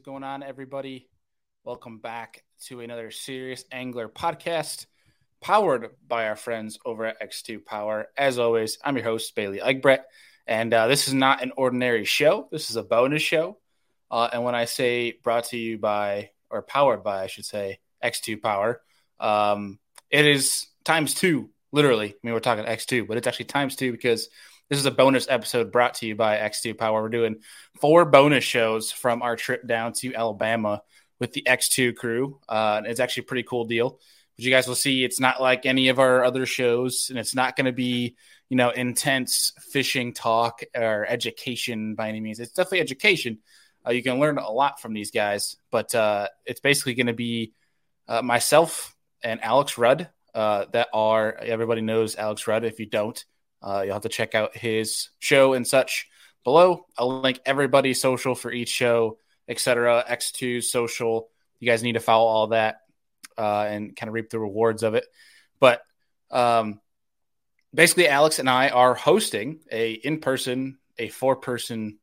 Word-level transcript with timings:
is 0.00 0.04
going 0.04 0.24
on, 0.24 0.42
everybody? 0.42 1.06
Welcome 1.62 1.98
back 1.98 2.42
to 2.68 2.80
another 2.80 3.10
Serious 3.10 3.66
Angler 3.70 4.08
podcast 4.08 4.86
powered 5.42 5.90
by 6.08 6.26
our 6.26 6.36
friends 6.36 6.78
over 6.86 7.04
at 7.04 7.20
X2 7.20 7.62
Power. 7.66 8.06
As 8.16 8.38
always, 8.38 8.78
I'm 8.82 8.96
your 8.96 9.04
host, 9.04 9.34
Bailey 9.34 9.58
Egbrett, 9.58 10.04
and 10.46 10.72
uh, 10.72 10.86
this 10.86 11.06
is 11.06 11.12
not 11.12 11.42
an 11.42 11.52
ordinary 11.54 12.06
show. 12.06 12.48
This 12.50 12.70
is 12.70 12.76
a 12.76 12.82
bonus 12.82 13.20
show. 13.20 13.58
Uh, 14.10 14.30
and 14.32 14.42
when 14.42 14.54
I 14.54 14.64
say 14.64 15.18
brought 15.22 15.44
to 15.46 15.58
you 15.58 15.76
by, 15.76 16.30
or 16.48 16.62
powered 16.62 17.04
by, 17.04 17.24
I 17.24 17.26
should 17.26 17.44
say, 17.44 17.80
X2 18.02 18.40
Power, 18.40 18.80
um, 19.18 19.78
it 20.08 20.24
is 20.24 20.66
times 20.82 21.12
two, 21.12 21.50
literally. 21.72 22.08
I 22.08 22.16
mean, 22.22 22.32
we're 22.32 22.40
talking 22.40 22.64
X2, 22.64 23.06
but 23.06 23.18
it's 23.18 23.26
actually 23.26 23.46
times 23.46 23.76
two 23.76 23.92
because 23.92 24.30
this 24.70 24.78
is 24.78 24.86
a 24.86 24.92
bonus 24.92 25.26
episode 25.28 25.72
brought 25.72 25.94
to 25.94 26.06
you 26.06 26.14
by 26.14 26.36
X2 26.36 26.78
Power. 26.78 27.02
We're 27.02 27.08
doing 27.08 27.40
four 27.80 28.04
bonus 28.04 28.44
shows 28.44 28.92
from 28.92 29.20
our 29.20 29.34
trip 29.34 29.66
down 29.66 29.94
to 29.94 30.14
Alabama 30.14 30.82
with 31.18 31.32
the 31.32 31.42
X2 31.42 31.96
crew. 31.96 32.38
Uh, 32.48 32.80
it's 32.84 33.00
actually 33.00 33.24
a 33.24 33.26
pretty 33.26 33.42
cool 33.42 33.64
deal. 33.64 33.98
But 34.36 34.44
you 34.44 34.52
guys 34.52 34.68
will 34.68 34.76
see 34.76 35.02
it's 35.02 35.18
not 35.18 35.42
like 35.42 35.66
any 35.66 35.88
of 35.88 35.98
our 35.98 36.24
other 36.24 36.46
shows, 36.46 37.08
and 37.10 37.18
it's 37.18 37.34
not 37.34 37.56
going 37.56 37.64
to 37.64 37.72
be, 37.72 38.14
you 38.48 38.56
know, 38.56 38.70
intense 38.70 39.52
fishing 39.58 40.12
talk 40.12 40.62
or 40.72 41.04
education 41.04 41.96
by 41.96 42.08
any 42.08 42.20
means. 42.20 42.38
It's 42.38 42.52
definitely 42.52 42.80
education. 42.80 43.38
Uh, 43.84 43.90
you 43.90 44.04
can 44.04 44.20
learn 44.20 44.38
a 44.38 44.52
lot 44.52 44.80
from 44.80 44.94
these 44.94 45.10
guys, 45.10 45.56
but 45.72 45.92
uh, 45.96 46.28
it's 46.46 46.60
basically 46.60 46.94
going 46.94 47.08
to 47.08 47.12
be 47.12 47.54
uh, 48.06 48.22
myself 48.22 48.94
and 49.20 49.42
Alex 49.42 49.78
Rudd 49.78 50.10
uh, 50.32 50.66
that 50.72 50.90
are 50.94 51.34
everybody 51.34 51.80
knows 51.80 52.14
Alex 52.14 52.46
Rudd. 52.46 52.62
If 52.64 52.78
you 52.78 52.86
don't, 52.86 53.24
uh, 53.62 53.82
you'll 53.84 53.94
have 53.94 54.02
to 54.02 54.08
check 54.08 54.34
out 54.34 54.56
his 54.56 55.10
show 55.18 55.52
and 55.52 55.66
such 55.66 56.08
below. 56.44 56.86
I'll 56.96 57.20
link 57.20 57.40
everybody's 57.44 58.00
social 58.00 58.34
for 58.34 58.52
each 58.52 58.70
show, 58.70 59.18
etc. 59.48 60.04
X2 60.08 60.62
social. 60.62 61.28
You 61.58 61.66
guys 61.66 61.82
need 61.82 61.92
to 61.92 62.00
follow 62.00 62.26
all 62.26 62.46
that 62.48 62.80
uh, 63.36 63.66
and 63.68 63.94
kind 63.94 64.08
of 64.08 64.14
reap 64.14 64.30
the 64.30 64.38
rewards 64.38 64.82
of 64.82 64.94
it. 64.94 65.04
But 65.58 65.82
um, 66.30 66.80
basically, 67.74 68.08
Alex 68.08 68.38
and 68.38 68.48
I 68.48 68.68
are 68.68 68.94
hosting 68.94 69.60
a 69.70 69.92
in 69.92 70.20
person, 70.20 70.78
a 70.98 71.08
four 71.08 71.36
person 71.36 71.98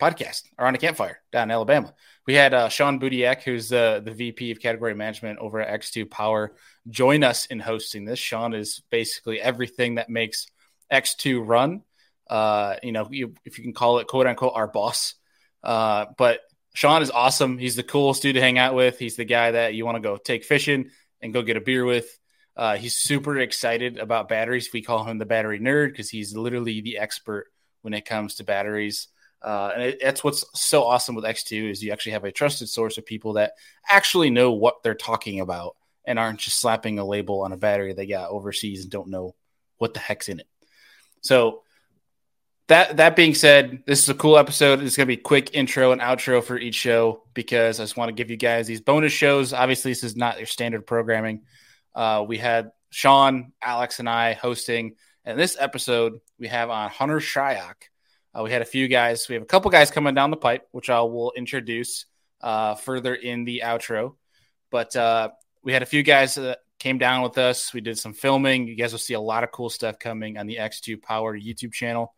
podcast 0.00 0.44
around 0.58 0.76
a 0.76 0.78
campfire 0.78 1.20
down 1.32 1.44
in 1.44 1.50
Alabama. 1.50 1.92
We 2.26 2.34
had 2.34 2.54
uh, 2.54 2.68
Sean 2.68 3.00
Budiak, 3.00 3.42
who's 3.42 3.68
the 3.68 4.02
the 4.04 4.12
VP 4.12 4.50
of 4.50 4.60
category 4.60 4.94
management 4.94 5.38
over 5.38 5.60
at 5.60 5.80
X2 5.80 6.10
Power, 6.10 6.54
join 6.88 7.24
us 7.24 7.46
in 7.46 7.60
hosting 7.60 8.04
this. 8.04 8.18
Sean 8.18 8.54
is 8.54 8.82
basically 8.90 9.40
everything 9.40 9.96
that 9.96 10.10
makes 10.10 10.46
X2 10.92 11.46
run. 11.46 11.82
Uh, 12.28 12.76
you 12.82 12.92
know, 12.92 13.08
you, 13.10 13.34
if 13.44 13.58
you 13.58 13.64
can 13.64 13.72
call 13.72 13.98
it 13.98 14.06
quote 14.06 14.26
unquote 14.26 14.52
our 14.54 14.68
boss. 14.68 15.14
Uh, 15.62 16.06
but 16.16 16.40
Sean 16.74 17.02
is 17.02 17.10
awesome. 17.10 17.58
He's 17.58 17.76
the 17.76 17.82
coolest 17.82 18.22
dude 18.22 18.34
to 18.34 18.40
hang 18.40 18.58
out 18.58 18.74
with. 18.74 18.98
He's 18.98 19.16
the 19.16 19.24
guy 19.24 19.52
that 19.52 19.74
you 19.74 19.84
want 19.84 19.96
to 19.96 20.02
go 20.02 20.16
take 20.16 20.44
fishing 20.44 20.90
and 21.20 21.32
go 21.32 21.42
get 21.42 21.56
a 21.56 21.60
beer 21.60 21.84
with. 21.84 22.18
Uh, 22.56 22.76
he's 22.76 22.96
super 22.96 23.38
excited 23.38 23.98
about 23.98 24.28
batteries. 24.28 24.70
We 24.72 24.82
call 24.82 25.04
him 25.04 25.18
the 25.18 25.26
battery 25.26 25.60
nerd 25.60 25.90
because 25.90 26.10
he's 26.10 26.36
literally 26.36 26.80
the 26.80 26.98
expert 26.98 27.46
when 27.82 27.94
it 27.94 28.04
comes 28.04 28.36
to 28.36 28.44
batteries. 28.44 29.08
Uh, 29.40 29.70
and 29.74 29.82
it, 29.82 29.98
that's 30.02 30.24
what's 30.24 30.44
so 30.54 30.84
awesome 30.84 31.14
with 31.14 31.24
X2 31.24 31.70
is 31.70 31.82
you 31.82 31.92
actually 31.92 32.12
have 32.12 32.24
a 32.24 32.32
trusted 32.32 32.68
source 32.68 32.98
of 32.98 33.06
people 33.06 33.34
that 33.34 33.52
actually 33.88 34.30
know 34.30 34.52
what 34.52 34.82
they're 34.82 34.94
talking 34.94 35.40
about 35.40 35.76
and 36.04 36.18
aren't 36.18 36.40
just 36.40 36.58
slapping 36.58 36.98
a 36.98 37.04
label 37.04 37.42
on 37.42 37.52
a 37.52 37.56
battery 37.56 37.92
they 37.92 38.06
got 38.06 38.30
overseas 38.30 38.82
and 38.82 38.90
don't 38.90 39.08
know 39.08 39.34
what 39.76 39.94
the 39.94 40.00
heck's 40.00 40.28
in 40.28 40.40
it. 40.40 40.48
So 41.20 41.62
that 42.68 42.98
that 42.98 43.16
being 43.16 43.34
said, 43.34 43.82
this 43.86 44.02
is 44.02 44.08
a 44.08 44.14
cool 44.14 44.36
episode. 44.36 44.82
It's 44.82 44.96
going 44.96 45.06
to 45.06 45.16
be 45.16 45.16
quick 45.16 45.54
intro 45.54 45.92
and 45.92 46.00
outro 46.00 46.42
for 46.42 46.58
each 46.58 46.74
show 46.74 47.22
because 47.34 47.80
I 47.80 47.82
just 47.82 47.96
want 47.96 48.10
to 48.10 48.14
give 48.14 48.30
you 48.30 48.36
guys 48.36 48.66
these 48.66 48.80
bonus 48.80 49.12
shows. 49.12 49.52
Obviously, 49.52 49.90
this 49.90 50.04
is 50.04 50.16
not 50.16 50.38
your 50.38 50.46
standard 50.46 50.86
programming. 50.86 51.42
Uh, 51.94 52.24
we 52.28 52.38
had 52.38 52.72
Sean, 52.90 53.52
Alex, 53.60 54.00
and 54.00 54.08
I 54.08 54.34
hosting, 54.34 54.96
and 55.24 55.38
this 55.38 55.56
episode 55.58 56.20
we 56.38 56.48
have 56.48 56.70
on 56.70 56.90
Hunter 56.90 57.20
Shryock. 57.20 57.74
Uh, 58.34 58.42
we 58.42 58.50
had 58.50 58.62
a 58.62 58.66
few 58.66 58.86
guys. 58.86 59.28
We 59.28 59.34
have 59.34 59.42
a 59.42 59.46
couple 59.46 59.70
guys 59.70 59.90
coming 59.90 60.14
down 60.14 60.30
the 60.30 60.36
pipe, 60.36 60.68
which 60.70 60.90
I 60.90 61.00
will 61.00 61.32
introduce 61.36 62.04
uh, 62.42 62.74
further 62.74 63.14
in 63.14 63.44
the 63.44 63.62
outro. 63.64 64.14
But 64.70 64.94
uh, 64.94 65.30
we 65.62 65.72
had 65.72 65.82
a 65.82 65.86
few 65.86 66.02
guys 66.02 66.38
came 66.78 66.98
down 66.98 67.22
with 67.22 67.38
us. 67.38 67.72
We 67.74 67.80
did 67.80 67.98
some 67.98 68.12
filming. 68.12 68.68
You 68.68 68.76
guys 68.76 68.92
will 68.92 68.98
see 68.98 69.14
a 69.14 69.20
lot 69.20 69.44
of 69.44 69.50
cool 69.50 69.70
stuff 69.70 69.98
coming 69.98 70.38
on 70.38 70.46
the 70.46 70.56
X2 70.56 71.02
Power 71.02 71.38
YouTube 71.38 71.72
channel. 71.72 72.14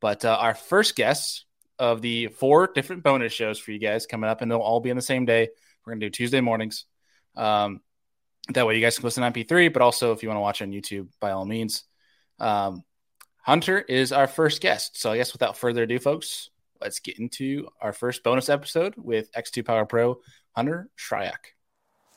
But 0.00 0.24
uh, 0.24 0.36
our 0.40 0.54
first 0.54 0.96
guests 0.96 1.44
of 1.78 2.02
the 2.02 2.28
four 2.28 2.66
different 2.66 3.02
bonus 3.02 3.32
shows 3.32 3.58
for 3.58 3.72
you 3.72 3.78
guys 3.78 4.06
coming 4.06 4.28
up, 4.28 4.42
and 4.42 4.50
they'll 4.50 4.58
all 4.58 4.80
be 4.80 4.90
on 4.90 4.96
the 4.96 5.02
same 5.02 5.24
day. 5.24 5.48
We're 5.84 5.92
going 5.92 6.00
to 6.00 6.06
do 6.06 6.10
Tuesday 6.10 6.40
mornings. 6.40 6.84
Um, 7.36 7.80
that 8.52 8.66
way 8.66 8.74
you 8.74 8.82
guys 8.82 8.96
can 8.96 9.04
listen 9.04 9.22
on 9.22 9.32
MP3, 9.32 9.72
but 9.72 9.82
also 9.82 10.12
if 10.12 10.22
you 10.22 10.28
want 10.28 10.36
to 10.36 10.42
watch 10.42 10.62
on 10.62 10.72
YouTube, 10.72 11.08
by 11.20 11.30
all 11.30 11.44
means. 11.44 11.84
Um, 12.38 12.84
Hunter 13.42 13.78
is 13.78 14.12
our 14.12 14.26
first 14.26 14.60
guest. 14.60 15.00
So 15.00 15.10
I 15.10 15.16
guess 15.16 15.32
without 15.32 15.56
further 15.56 15.84
ado, 15.84 15.98
folks, 15.98 16.50
let's 16.80 17.00
get 17.00 17.18
into 17.18 17.68
our 17.80 17.92
first 17.92 18.22
bonus 18.22 18.48
episode 18.48 18.94
with 18.96 19.32
X2 19.32 19.64
Power 19.64 19.86
Pro, 19.86 20.18
Hunter 20.52 20.90
Shryock. 20.98 21.54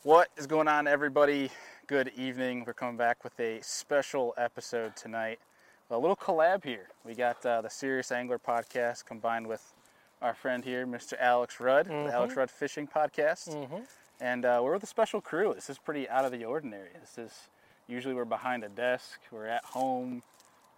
What 0.04 0.28
is 0.38 0.48
going 0.48 0.68
on, 0.68 0.88
everybody? 0.88 1.50
Good 1.88 2.12
evening. 2.16 2.64
We're 2.66 2.74
coming 2.74 2.98
back 2.98 3.24
with 3.24 3.38
a 3.40 3.60
special 3.62 4.34
episode 4.38 4.96
tonight. 4.96 5.40
A 5.92 5.98
little 5.98 6.16
collab 6.16 6.64
here. 6.64 6.88
We 7.06 7.14
got 7.14 7.46
uh, 7.46 7.62
the 7.62 7.70
Serious 7.70 8.12
Angler 8.12 8.40
podcast 8.40 9.06
combined 9.06 9.48
with 9.48 9.74
our 10.22 10.34
friend 10.34 10.64
here, 10.64 10.88
Mr. 10.88 11.14
Alex 11.20 11.60
Rudd, 11.60 11.88
Mhm. 11.88 12.08
the 12.08 12.14
Alex 12.14 12.36
Rudd 12.36 12.50
Fishing 12.50 12.88
Podcast. 12.88 13.50
Mm-hmm. 13.50 13.84
And 14.22 14.46
uh, 14.46 14.62
we're 14.64 14.74
with 14.74 14.84
a 14.84 14.88
special 14.88 15.20
crew. 15.22 15.54
This 15.54 15.70
is 15.70 15.78
pretty 15.78 16.08
out 16.10 16.24
of 16.26 16.32
the 16.32 16.46
ordinary. 16.46 16.90
This 17.00 17.18
is 17.18 17.50
usually 17.88 18.14
we're 18.16 18.26
behind 18.26 18.64
a 18.64 18.70
desk, 18.70 19.20
we're 19.32 19.46
at 19.48 19.66
home, 19.66 20.24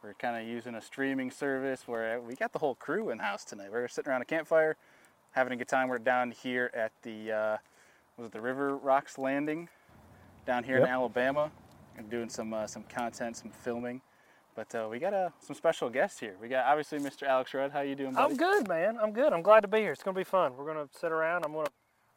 we're 0.04 0.16
kind 0.16 0.42
of 0.42 0.48
using 0.52 0.74
a 0.76 0.82
streaming 0.82 1.30
service 1.30 1.88
where 1.88 2.20
we 2.20 2.36
got 2.36 2.52
the 2.52 2.60
whole 2.60 2.76
crew 2.76 3.10
in 3.12 3.20
house 3.20 3.46
tonight. 3.46 3.72
We're 3.72 3.88
sitting 3.88 4.12
around 4.12 4.24
a 4.24 4.26
campfire, 4.26 4.76
having 5.32 5.54
a 5.54 5.56
good 5.56 5.68
time. 5.68 5.88
We're 5.88 6.00
down 6.00 6.32
here 6.32 6.72
at 6.74 6.92
the 7.04 7.32
uh, 7.32 7.58
was 8.18 8.28
it 8.28 8.32
the 8.32 8.42
River 8.42 8.76
Rocks 8.76 9.18
Landing 9.20 9.70
down 10.46 10.64
here 10.64 10.76
in 10.78 10.82
Yep. 10.84 10.90
Alabama, 10.92 11.52
and 11.98 12.10
doing 12.10 12.30
some 12.30 12.54
uh, 12.54 12.68
some 12.68 12.84
content, 12.84 13.38
some 13.38 13.52
filming. 13.52 14.02
But 14.56 14.74
uh, 14.74 14.88
we 14.90 15.00
got 15.00 15.14
uh, 15.14 15.30
some 15.42 15.56
special 15.56 15.90
guests 15.90 16.20
here. 16.20 16.36
We 16.42 16.48
got 16.48 16.66
obviously 16.66 17.00
Mr. 17.00 17.24
Alex 17.28 17.54
Rudd. 17.54 17.72
How 17.72 17.82
you 17.82 17.96
doing, 17.96 18.14
buddy? 18.14 18.32
I'm 18.32 18.38
good, 18.38 18.68
man. 18.70 18.98
I'm 19.02 19.12
good. 19.12 19.34
I'm 19.34 19.42
glad 19.42 19.62
to 19.62 19.68
be 19.68 19.80
here. 19.80 19.92
It's 19.92 20.04
gonna 20.04 20.16
be 20.16 20.24
fun. 20.24 20.56
We're 20.56 20.66
gonna 20.66 20.88
sit 20.98 21.12
around. 21.12 21.44
I'm 21.46 21.52
gonna 21.54 21.68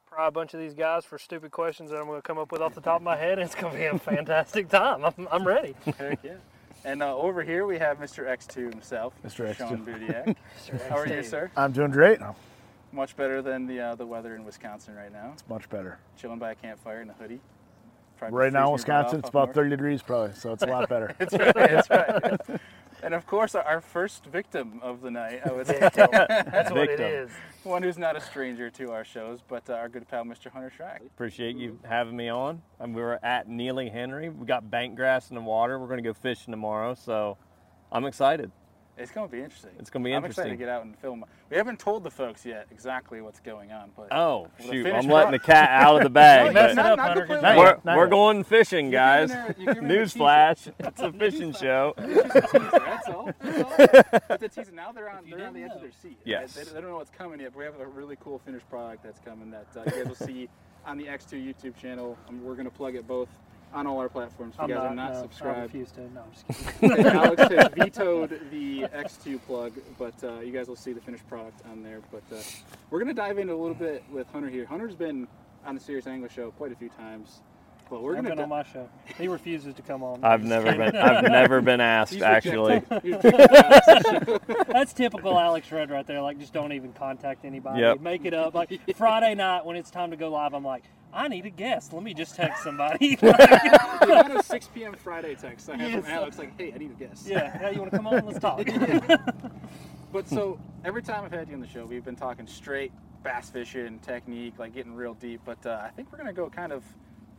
pry 0.06 0.28
a 0.28 0.30
bunch 0.30 0.54
of 0.54 0.60
these 0.60 0.74
guys 0.74 1.04
for 1.04 1.18
stupid 1.18 1.50
questions 1.50 1.90
that 1.90 1.96
I'm 1.98 2.06
gonna 2.06 2.22
come 2.22 2.38
up 2.38 2.52
with 2.52 2.60
off 2.62 2.74
the 2.74 2.80
top 2.80 2.96
of 2.96 3.02
my 3.02 3.16
head, 3.16 3.38
and 3.38 3.42
it's 3.42 3.54
gonna 3.54 3.74
be 3.76 3.84
a 3.86 3.98
fantastic 3.98 4.68
time. 4.68 5.04
I'm, 5.04 5.28
I'm 5.32 5.46
ready. 5.46 5.74
Heck 5.98 6.20
yeah. 6.22 6.34
And 6.84 7.02
uh, 7.02 7.16
over 7.16 7.42
here 7.42 7.66
we 7.66 7.76
have 7.78 7.98
Mr. 7.98 8.24
X2 8.24 8.70
himself, 8.72 9.12
Mr. 9.26 9.48
X2. 9.52 9.56
Sean 9.56 9.84
Budiak. 9.84 10.36
How 10.88 10.96
are 10.98 11.08
you, 11.08 11.24
sir? 11.24 11.50
I'm 11.56 11.72
doing 11.72 11.90
great. 11.90 12.20
Much 12.92 13.16
better 13.16 13.42
than 13.42 13.66
the 13.66 13.80
uh, 13.80 13.94
the 13.96 14.06
weather 14.06 14.36
in 14.36 14.44
Wisconsin 14.44 14.94
right 14.94 15.12
now. 15.12 15.32
It's 15.34 15.46
much 15.48 15.68
better. 15.68 15.98
Chilling 16.16 16.38
by 16.38 16.52
a 16.52 16.54
campfire 16.54 17.02
in 17.02 17.10
a 17.10 17.14
hoodie. 17.14 17.40
Probably 18.18 18.36
Right 18.38 18.52
now, 18.52 18.64
freezing 18.66 18.72
Wisconsin, 18.72 19.18
it's 19.20 19.28
about 19.28 19.46
north. 19.48 19.54
30 19.54 19.70
degrees 19.70 20.02
probably, 20.02 20.34
so 20.34 20.52
it's 20.52 20.62
a 20.62 20.66
lot 20.66 20.88
better. 20.88 21.14
That's 21.18 21.32
right. 21.34 21.54
That's 21.54 21.90
right. 22.48 22.60
and 23.02 23.14
of 23.14 23.26
course, 23.26 23.54
our- 23.54 23.62
our 23.62 23.80
first 23.80 24.24
victim 24.26 24.80
of 24.82 25.00
the 25.02 25.10
night, 25.10 25.40
I 25.46 25.52
would 25.52 25.66
say, 25.66 25.78
That's 25.94 26.70
what 26.70 26.88
it 26.90 27.00
is. 27.00 27.30
One 27.62 27.82
who's 27.82 27.98
not 27.98 28.16
a 28.16 28.20
stranger 28.20 28.70
to 28.70 28.90
our 28.92 29.04
shows, 29.04 29.40
but 29.46 29.68
uh, 29.70 29.74
our 29.74 29.88
good 29.88 30.08
pal, 30.08 30.24
Mr. 30.24 30.50
Hunter 30.50 30.72
Shryock. 30.76 31.06
Appreciate 31.06 31.56
you 31.56 31.78
having 31.84 32.16
me 32.16 32.28
on. 32.28 32.62
And 32.80 32.94
we 32.94 33.02
were 33.02 33.22
at 33.24 33.48
Neely 33.48 33.88
Henry. 33.88 34.28
We 34.30 34.46
got 34.46 34.68
bank 34.70 34.96
grass 34.96 35.30
in 35.30 35.36
the 35.36 35.42
water. 35.42 35.78
We're 35.78 35.86
going 35.88 36.02
to 36.02 36.08
go 36.08 36.14
fishing 36.14 36.50
tomorrow, 36.52 36.94
so 36.94 37.36
I'm 37.92 38.04
excited. 38.04 38.50
It's 38.98 39.10
going 39.12 39.28
to 39.28 39.32
be 39.36 39.40
interesting. 39.42 39.70
It's 39.78 39.90
gonna 39.90 40.04
be 40.04 40.12
interesting. 40.12 40.42
I'm 40.42 40.46
excited 40.50 40.58
to 40.58 40.64
get 40.64 40.68
out 40.68 40.84
and 40.84 40.96
film. 40.98 41.24
We 41.50 41.56
haven't 41.56 41.78
told 41.78 42.02
the 42.04 42.10
folks 42.10 42.44
yet 42.44 42.66
exactly 42.70 43.20
what's 43.20 43.40
going 43.40 43.70
on, 43.72 43.90
but 43.96 44.08
Oh, 44.12 44.48
shoot. 44.60 44.86
I'm 44.86 45.06
letting 45.08 45.30
the 45.32 45.38
cat 45.38 45.70
out 45.70 45.96
of 45.96 46.02
the 46.02 46.10
bag. 46.10 46.52
messing 46.52 46.76
but 46.76 46.86
up, 46.98 46.98
not 46.98 47.28
Not 47.42 47.56
we're 47.56 47.78
not 47.84 47.96
we're 47.96 48.06
going 48.08 48.44
fishing, 48.44 48.90
guys. 48.90 49.30
giving 49.30 49.44
her- 49.44 49.54
you're 49.58 49.74
giving 49.74 49.88
her 49.90 49.96
a 50.02 50.04
teaser. 50.04 50.18
Newsflash. 50.18 50.72
It's 50.80 51.00
a 51.00 51.12
fishing 51.12 51.52
show. 51.52 51.94
That's 51.96 52.54
all. 52.54 52.70
That's 52.70 53.08
all. 53.08 53.32
But 54.28 54.40
the 54.40 54.48
teaser 54.48 54.72
now 54.72 54.92
they're 54.92 55.08
on 55.10 55.28
they're 55.30 55.46
on 55.46 55.54
the 55.54 55.62
edge 55.62 55.70
of 55.72 55.80
their 55.80 55.92
seat. 56.02 56.18
Yes. 56.24 56.54
They, 56.54 56.64
they 56.64 56.72
don't 56.80 56.90
know 56.90 56.96
what's 56.96 57.10
coming 57.10 57.40
yet, 57.40 57.52
but 57.52 57.58
we 57.60 57.64
have 57.64 57.78
a 57.80 57.86
really 57.86 58.16
cool 58.20 58.38
finished 58.40 58.68
product 58.68 59.02
that's 59.04 59.20
coming 59.20 59.50
that 59.52 59.66
uh, 59.76 59.82
you 59.86 60.04
guys 60.04 60.06
will 60.06 60.26
see 60.26 60.48
on 60.86 60.98
the 60.98 61.04
X2 61.04 61.54
YouTube 61.54 61.76
channel. 61.76 62.16
Um, 62.28 62.42
we're 62.44 62.54
gonna 62.56 62.70
plug 62.70 62.94
it 62.94 63.06
both 63.06 63.28
on 63.72 63.86
all 63.86 63.98
our 63.98 64.08
platforms. 64.08 64.54
If 64.60 64.68
you 64.68 64.74
guys 64.74 64.84
are 64.84 64.94
not 64.94 65.12
no, 65.12 65.18
I 65.18 65.22
subscribed, 65.22 65.60
refuse 65.74 65.90
to. 65.92 66.00
No, 66.12 66.22
I'm 66.22 66.32
just 66.32 66.78
kidding. 66.80 67.06
Alex 67.06 67.42
has 67.54 67.68
vetoed 67.74 68.40
the 68.50 68.82
X2 68.82 69.40
plug, 69.46 69.72
but 69.98 70.14
uh, 70.24 70.40
you 70.40 70.52
guys 70.52 70.68
will 70.68 70.76
see 70.76 70.92
the 70.92 71.00
finished 71.00 71.26
product 71.28 71.60
on 71.70 71.82
there. 71.82 72.00
But 72.10 72.22
uh, 72.34 72.40
we're 72.90 72.98
gonna 73.00 73.14
dive 73.14 73.38
into 73.38 73.52
a 73.54 73.56
little 73.56 73.74
bit 73.74 74.02
with 74.10 74.26
Hunter 74.28 74.48
here. 74.48 74.64
Hunter's 74.66 74.94
been 74.94 75.28
on 75.66 75.74
the 75.74 75.80
Serious 75.80 76.06
Angler 76.06 76.28
Show 76.30 76.50
quite 76.52 76.72
a 76.72 76.76
few 76.76 76.88
times. 76.90 77.40
But 77.90 78.02
we're 78.02 78.18
I've 78.18 78.24
gonna 78.24 78.28
been 78.30 78.36
di- 78.36 78.42
on 78.42 78.48
my 78.50 78.62
show. 78.64 78.86
He 79.16 79.28
refuses 79.28 79.74
to 79.76 79.80
come 79.82 80.02
on. 80.02 80.22
I've 80.22 80.44
never 80.44 80.70
been. 80.76 80.94
I've 80.94 81.24
never 81.24 81.62
been 81.62 81.80
asked 81.82 82.12
He's 82.12 82.20
actually. 82.22 82.82
That's 84.68 84.92
typical 84.92 85.38
Alex 85.38 85.72
Rudd 85.72 85.90
right 85.90 86.06
there. 86.06 86.20
Like, 86.20 86.38
just 86.38 86.52
don't 86.52 86.72
even 86.72 86.92
contact 86.92 87.46
anybody. 87.46 87.80
Yep. 87.80 88.00
Make 88.00 88.26
it 88.26 88.34
up. 88.34 88.54
Like 88.54 88.78
Friday 88.94 89.34
night 89.34 89.64
when 89.64 89.76
it's 89.76 89.90
time 89.90 90.10
to 90.10 90.16
go 90.18 90.28
live, 90.30 90.52
I'm 90.52 90.64
like, 90.64 90.84
I 91.12 91.28
need 91.28 91.46
a 91.46 91.50
guest. 91.50 91.92
Let 91.92 92.02
me 92.02 92.12
just 92.14 92.34
text 92.36 92.62
somebody. 92.62 93.16
the 93.16 94.02
amount 94.02 94.32
of 94.36 94.44
6 94.44 94.68
p.m. 94.68 94.94
Friday 94.94 95.34
text 95.34 95.68
I 95.70 95.76
have 95.76 95.90
Yes. 95.90 96.04
from 96.04 96.12
Alex, 96.12 96.38
like, 96.38 96.58
hey, 96.58 96.72
I 96.74 96.78
need 96.78 96.90
a 96.90 96.94
guest. 96.94 97.26
yeah. 97.26 97.56
Hey, 97.58 97.72
you 97.74 97.78
want 97.80 97.90
to 97.90 97.96
come 97.96 98.06
on? 98.06 98.24
Let's 98.26 98.38
talk. 98.38 98.66
But 100.10 100.26
so 100.26 100.58
every 100.86 101.02
time 101.02 101.24
I've 101.24 101.32
had 101.32 101.48
you 101.48 101.54
on 101.54 101.60
the 101.60 101.66
show, 101.66 101.84
we've 101.84 102.04
been 102.04 102.16
talking 102.16 102.46
straight 102.46 102.92
bass 103.22 103.50
fishing 103.50 103.98
technique, 103.98 104.54
like 104.58 104.72
getting 104.72 104.94
real 104.94 105.12
deep. 105.12 105.42
But 105.44 105.64
uh, 105.66 105.82
I 105.84 105.90
think 105.90 106.10
we're 106.10 106.16
gonna 106.18 106.32
go 106.32 106.48
kind 106.48 106.72
of 106.72 106.82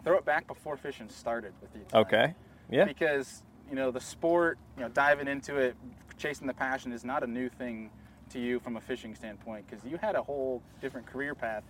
throw 0.03 0.17
it 0.17 0.25
back 0.25 0.45
before 0.45 0.77
fishing 0.77 1.09
started 1.09 1.53
with 1.61 1.71
you. 1.73 1.81
tonight. 1.89 2.01
Okay. 2.01 2.33
Yeah. 2.69 2.85
Because 2.85 3.41
you 3.69 3.75
know 3.75 3.89
the 3.89 3.99
sport, 3.99 4.59
you 4.77 4.83
know, 4.83 4.89
diving 4.89 5.27
into 5.27 5.55
it, 5.57 5.75
chasing 6.17 6.45
the 6.45 6.53
passion 6.53 6.91
is 6.91 7.03
not 7.03 7.23
a 7.23 7.27
new 7.27 7.49
thing 7.49 7.89
to 8.29 8.39
you 8.39 8.59
from 8.59 8.77
a 8.77 8.81
fishing 8.81 9.15
standpoint. 9.15 9.65
Because 9.67 9.83
you 9.83 9.97
had 9.97 10.13
a 10.15 10.21
whole 10.21 10.61
different 10.79 11.07
career 11.07 11.33
path 11.33 11.63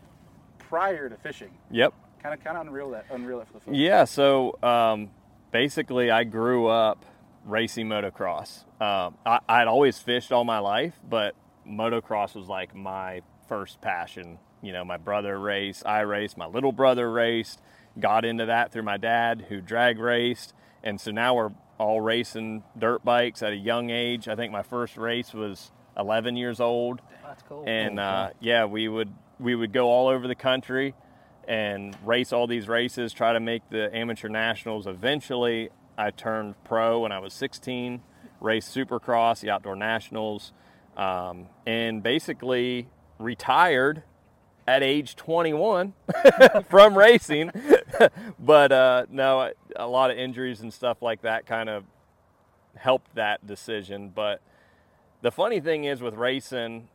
prior 0.70 1.10
to 1.10 1.16
fishing. 1.18 1.50
Yep. 1.72 1.94
Kind 2.22 2.34
of, 2.34 2.44
kind 2.44 2.58
of 2.58 2.68
unreal 2.68 2.92
that, 2.92 3.06
unreal 3.12 3.40
that 3.40 3.48
for 3.48 3.54
the 3.54 3.60
folks. 3.62 3.78
Yeah, 3.78 4.06
so 4.06 4.58
um, 4.62 5.10
basically, 5.52 6.12
I 6.12 6.24
grew 6.24 6.68
up 6.68 7.04
racing 7.46 7.88
motocross. 7.88 8.64
Um, 8.82 9.16
I, 9.26 9.40
I'd 9.50 9.68
always 9.68 9.98
fished 10.00 10.32
all 10.32 10.44
my 10.44 10.60
life, 10.60 10.94
but 11.08 11.36
motocross 11.68 12.36
was 12.36 12.48
like 12.48 12.76
my 12.76 13.22
first 13.48 13.82
passion. 13.82 14.38
You 14.62 14.74
know, 14.74 14.84
my 14.86 14.98
brother 14.98 15.40
raced, 15.40 15.86
I 15.86 16.02
raced, 16.02 16.38
my 16.38 16.46
little 16.46 16.72
brother 16.74 17.10
raced, 17.12 17.62
got 18.00 18.26
into 18.26 18.46
that 18.48 18.72
through 18.72 18.84
my 18.84 18.98
dad 18.98 19.46
who 19.50 19.62
drag 19.62 19.98
raced. 20.00 20.54
And 20.84 21.00
so 21.00 21.12
now 21.12 21.34
we're 21.36 21.52
all 21.78 22.02
racing 22.02 22.64
dirt 22.78 23.04
bikes 23.06 23.42
at 23.42 23.54
a 23.54 23.58
young 23.58 23.90
age. 23.90 24.28
I 24.28 24.36
think 24.36 24.52
my 24.52 24.64
first 24.64 24.98
race 24.98 25.34
was 25.34 25.72
11 25.98 26.36
years 26.36 26.60
old 26.60 27.02
That's 27.24 27.42
cool. 27.44 27.64
and 27.66 28.00
uh, 28.00 28.30
yeah, 28.42 28.66
we 28.66 28.88
would 28.90 29.14
we 29.40 29.56
would 29.56 29.72
go 29.72 29.88
all 29.88 30.08
over 30.08 30.28
the 30.28 30.36
country 30.36 30.94
and 31.48 31.98
race 32.06 32.32
all 32.32 32.46
these 32.46 32.68
races, 32.68 33.12
try 33.14 33.34
to 33.34 33.40
make 33.40 33.68
the 33.70 33.94
amateur 33.96 34.30
nationals. 34.30 34.86
Eventually, 34.86 35.70
I 35.98 36.12
turned 36.12 36.56
pro 36.64 37.00
when 37.00 37.12
I 37.12 37.20
was 37.20 37.34
16, 37.34 38.02
raced 38.40 38.76
Supercross, 38.76 39.40
the 39.40 39.50
outdoor 39.50 39.76
nationals, 39.76 40.54
um, 40.96 41.48
and 41.66 42.04
basically 42.04 42.88
retired 43.18 44.04
at 44.68 44.84
age 44.84 45.16
21 45.16 45.94
from 46.70 46.96
racing. 46.96 47.52
but 48.40 48.72
uh, 48.72 49.06
no, 49.10 49.52
a 49.76 49.88
lot 49.88 50.12
of 50.12 50.18
injuries 50.18 50.62
and 50.62 50.72
stuff 50.72 51.02
like 51.02 51.24
that 51.24 51.48
kind 51.48 51.70
of 51.70 51.84
helped 52.76 53.16
that 53.16 53.46
decision. 53.48 54.10
But 54.14 54.42
the 55.22 55.32
funny 55.32 55.60
thing 55.60 55.86
is 55.86 56.02
with 56.02 56.14
racing 56.14 56.90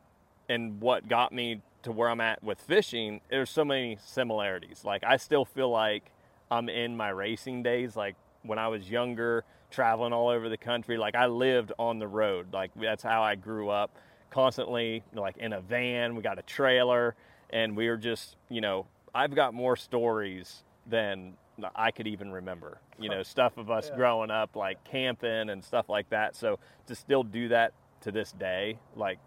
and 0.48 0.80
what 0.80 1.08
got 1.08 1.32
me 1.32 1.60
to 1.84 1.92
where 1.92 2.08
I'm 2.08 2.20
at 2.20 2.42
with 2.42 2.60
fishing, 2.60 3.20
there's 3.30 3.50
so 3.50 3.64
many 3.64 3.98
similarities. 4.04 4.82
Like 4.84 5.04
I 5.04 5.16
still 5.16 5.44
feel 5.44 5.70
like 5.70 6.10
I'm 6.50 6.68
in 6.68 6.96
my 6.96 7.08
racing 7.10 7.62
days. 7.62 7.96
Like 7.96 8.16
when 8.42 8.58
I 8.58 8.68
was 8.68 8.90
younger, 8.90 9.44
traveling 9.70 10.12
all 10.12 10.28
over 10.28 10.48
the 10.48 10.56
country, 10.56 10.98
like 10.98 11.14
I 11.14 11.26
lived 11.26 11.72
on 11.78 11.98
the 11.98 12.08
road. 12.08 12.52
Like 12.52 12.70
that's 12.74 13.02
how 13.02 13.22
I 13.22 13.34
grew 13.36 13.70
up. 13.70 13.96
Constantly, 14.30 15.02
like 15.14 15.36
in 15.36 15.52
a 15.52 15.60
van, 15.60 16.16
we 16.16 16.22
got 16.22 16.38
a 16.40 16.42
trailer, 16.42 17.14
and 17.50 17.76
we 17.76 17.88
were 17.88 17.96
just, 17.96 18.36
you 18.48 18.60
know, 18.60 18.86
I've 19.14 19.32
got 19.34 19.54
more 19.54 19.76
stories 19.76 20.64
than 20.86 21.34
I 21.76 21.92
could 21.92 22.08
even 22.08 22.32
remember. 22.32 22.80
You 22.98 23.10
know, 23.10 23.22
stuff 23.22 23.58
of 23.58 23.70
us 23.70 23.88
Yeah. 23.90 23.96
growing 23.96 24.32
up, 24.32 24.56
like 24.56 24.82
camping 24.82 25.50
and 25.50 25.62
stuff 25.64 25.88
like 25.88 26.08
that. 26.10 26.34
So 26.34 26.58
to 26.86 26.96
still 26.96 27.22
do 27.22 27.46
that 27.48 27.72
to 28.00 28.10
this 28.10 28.32
day, 28.32 28.78
like, 28.96 29.18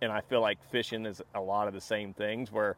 and 0.00 0.12
I 0.12 0.20
feel 0.20 0.40
like 0.40 0.58
fishing 0.70 1.06
is 1.06 1.22
a 1.34 1.40
lot 1.40 1.68
of 1.68 1.74
the 1.74 1.80
same 1.80 2.12
things 2.12 2.52
where 2.52 2.76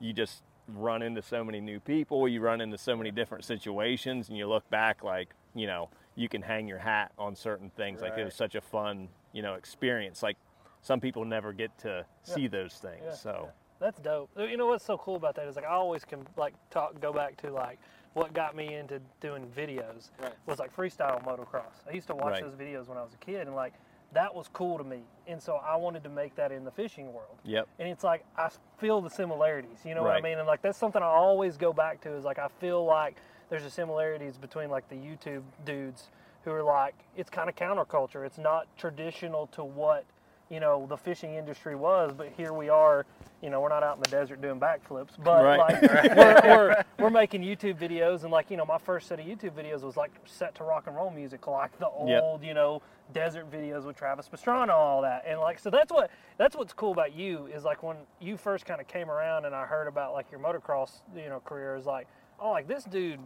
you 0.00 0.12
just 0.12 0.42
run 0.68 1.02
into 1.02 1.22
so 1.22 1.44
many 1.44 1.60
new 1.60 1.80
people, 1.80 2.28
you 2.28 2.40
run 2.40 2.60
into 2.60 2.78
so 2.78 2.96
many 2.96 3.10
different 3.10 3.44
situations, 3.44 4.28
and 4.28 4.38
you 4.38 4.46
look 4.46 4.68
back 4.70 5.02
like, 5.02 5.30
you 5.54 5.66
know, 5.66 5.88
you 6.14 6.28
can 6.28 6.42
hang 6.42 6.68
your 6.68 6.78
hat 6.78 7.12
on 7.18 7.34
certain 7.34 7.70
things. 7.70 8.00
Like 8.00 8.16
it 8.16 8.24
was 8.24 8.34
such 8.34 8.54
a 8.54 8.60
fun, 8.60 9.08
you 9.32 9.42
know, 9.42 9.54
experience. 9.54 10.22
Like 10.22 10.36
some 10.82 11.00
people 11.00 11.24
never 11.24 11.52
get 11.52 11.76
to 11.78 12.04
see 12.22 12.48
those 12.48 12.74
things. 12.74 13.02
Yeah, 13.04 13.14
so 13.14 13.50
That's 13.80 13.98
dope. 13.98 14.30
You 14.36 14.56
know 14.56 14.66
what's 14.66 14.84
so 14.84 14.98
cool 14.98 15.16
about 15.16 15.34
that 15.36 15.48
is 15.48 15.56
like 15.56 15.64
I 15.64 15.72
always 15.72 16.04
can 16.04 16.26
like 16.36 16.54
talk 16.70 17.00
go 17.00 17.12
back 17.12 17.36
to 17.38 17.50
like 17.52 17.78
what 18.12 18.32
got 18.34 18.54
me 18.54 18.74
into 18.74 19.00
doing 19.20 19.46
videos 19.56 20.10
Right. 20.20 20.32
was 20.46 20.58
like 20.58 20.74
freestyle 20.74 21.24
motocross. 21.24 21.86
I 21.88 21.92
used 21.92 22.06
to 22.08 22.14
watch 22.14 22.32
Right. 22.32 22.42
those 22.42 22.54
videos 22.54 22.86
when 22.88 22.98
I 22.98 23.02
was 23.02 23.14
a 23.14 23.24
kid 23.24 23.46
and 23.46 23.56
like 23.56 23.74
that 24.12 24.34
was 24.34 24.48
cool 24.52 24.78
to 24.78 24.84
me. 24.84 25.00
And 25.26 25.42
so 25.42 25.54
I 25.56 25.76
wanted 25.76 26.02
to 26.04 26.10
make 26.10 26.34
that 26.36 26.52
in 26.52 26.64
the 26.64 26.70
fishing 26.70 27.12
world. 27.12 27.38
yep. 27.44 27.68
And 27.78 27.88
it's 27.88 28.04
like 28.04 28.24
I 28.36 28.50
feel 28.78 29.00
the 29.00 29.10
similarities, 29.10 29.78
you 29.84 29.94
know 29.94 30.02
what 30.02 30.12
I 30.16 30.20
mean? 30.20 30.38
And 30.38 30.46
like 30.46 30.62
that's 30.62 30.78
something 30.78 31.02
I 31.02 31.06
always 31.06 31.56
go 31.56 31.72
back 31.72 32.00
to 32.02 32.14
is 32.14 32.24
like 32.24 32.38
I 32.38 32.48
feel 32.60 32.84
like 32.84 33.16
there's 33.48 33.64
a 33.64 33.70
similarities 33.70 34.36
between 34.36 34.70
like 34.70 34.88
the 34.88 34.96
YouTube 34.96 35.42
dudes 35.64 36.08
who 36.44 36.52
are 36.52 36.62
like 36.62 36.94
it's 37.16 37.30
kind 37.30 37.48
of 37.48 37.56
counterculture. 37.56 38.26
It's 38.26 38.38
not 38.38 38.66
traditional 38.76 39.46
to 39.48 39.64
what 39.64 40.04
you 40.52 40.60
know 40.60 40.86
the 40.88 40.96
fishing 40.96 41.34
industry 41.34 41.74
was, 41.74 42.12
but 42.14 42.28
here 42.36 42.52
we 42.52 42.68
are. 42.68 43.06
You 43.42 43.50
know, 43.50 43.60
we're 43.60 43.70
not 43.70 43.82
out 43.82 43.96
in 43.96 44.02
the 44.02 44.08
desert 44.08 44.40
doing 44.40 44.60
backflips, 44.60 45.12
but 45.24 45.42
Right. 45.42 45.58
like 45.58 45.82
we're, 46.16 46.40
we're, 46.44 46.84
we're 47.00 47.10
making 47.10 47.42
YouTube 47.42 47.76
videos, 47.80 48.22
and 48.22 48.30
like 48.30 48.50
you 48.50 48.56
know, 48.58 48.64
my 48.66 48.78
first 48.78 49.08
set 49.08 49.18
of 49.18 49.26
YouTube 49.26 49.52
videos 49.52 49.80
was 49.80 49.96
like 49.96 50.12
set 50.26 50.54
to 50.56 50.64
rock 50.64 50.86
and 50.86 50.94
roll 50.94 51.10
music, 51.10 51.46
like 51.46 51.76
the 51.78 51.90
Yep. 52.06 52.22
old 52.22 52.42
you 52.44 52.54
know 52.54 52.82
desert 53.12 53.50
videos 53.50 53.84
with 53.84 53.96
Travis 53.96 54.28
Pastrana, 54.28 54.70
all 54.70 55.00
that, 55.02 55.24
and 55.26 55.40
like 55.40 55.58
so 55.58 55.70
that's 55.70 55.90
what 55.90 56.10
that's 56.36 56.54
what's 56.54 56.74
cool 56.74 56.92
about 56.92 57.14
you 57.14 57.46
is 57.46 57.64
like 57.64 57.82
when 57.82 57.96
you 58.20 58.36
first 58.36 58.66
kind 58.66 58.80
of 58.80 58.86
came 58.86 59.10
around 59.10 59.46
and 59.46 59.54
I 59.54 59.64
heard 59.64 59.88
about 59.88 60.12
like 60.12 60.30
your 60.30 60.40
motocross 60.40 60.90
you 61.16 61.28
know 61.30 61.40
career 61.40 61.76
is 61.76 61.86
like 61.86 62.06
oh 62.38 62.50
like 62.50 62.68
this 62.68 62.84
dude 62.84 63.20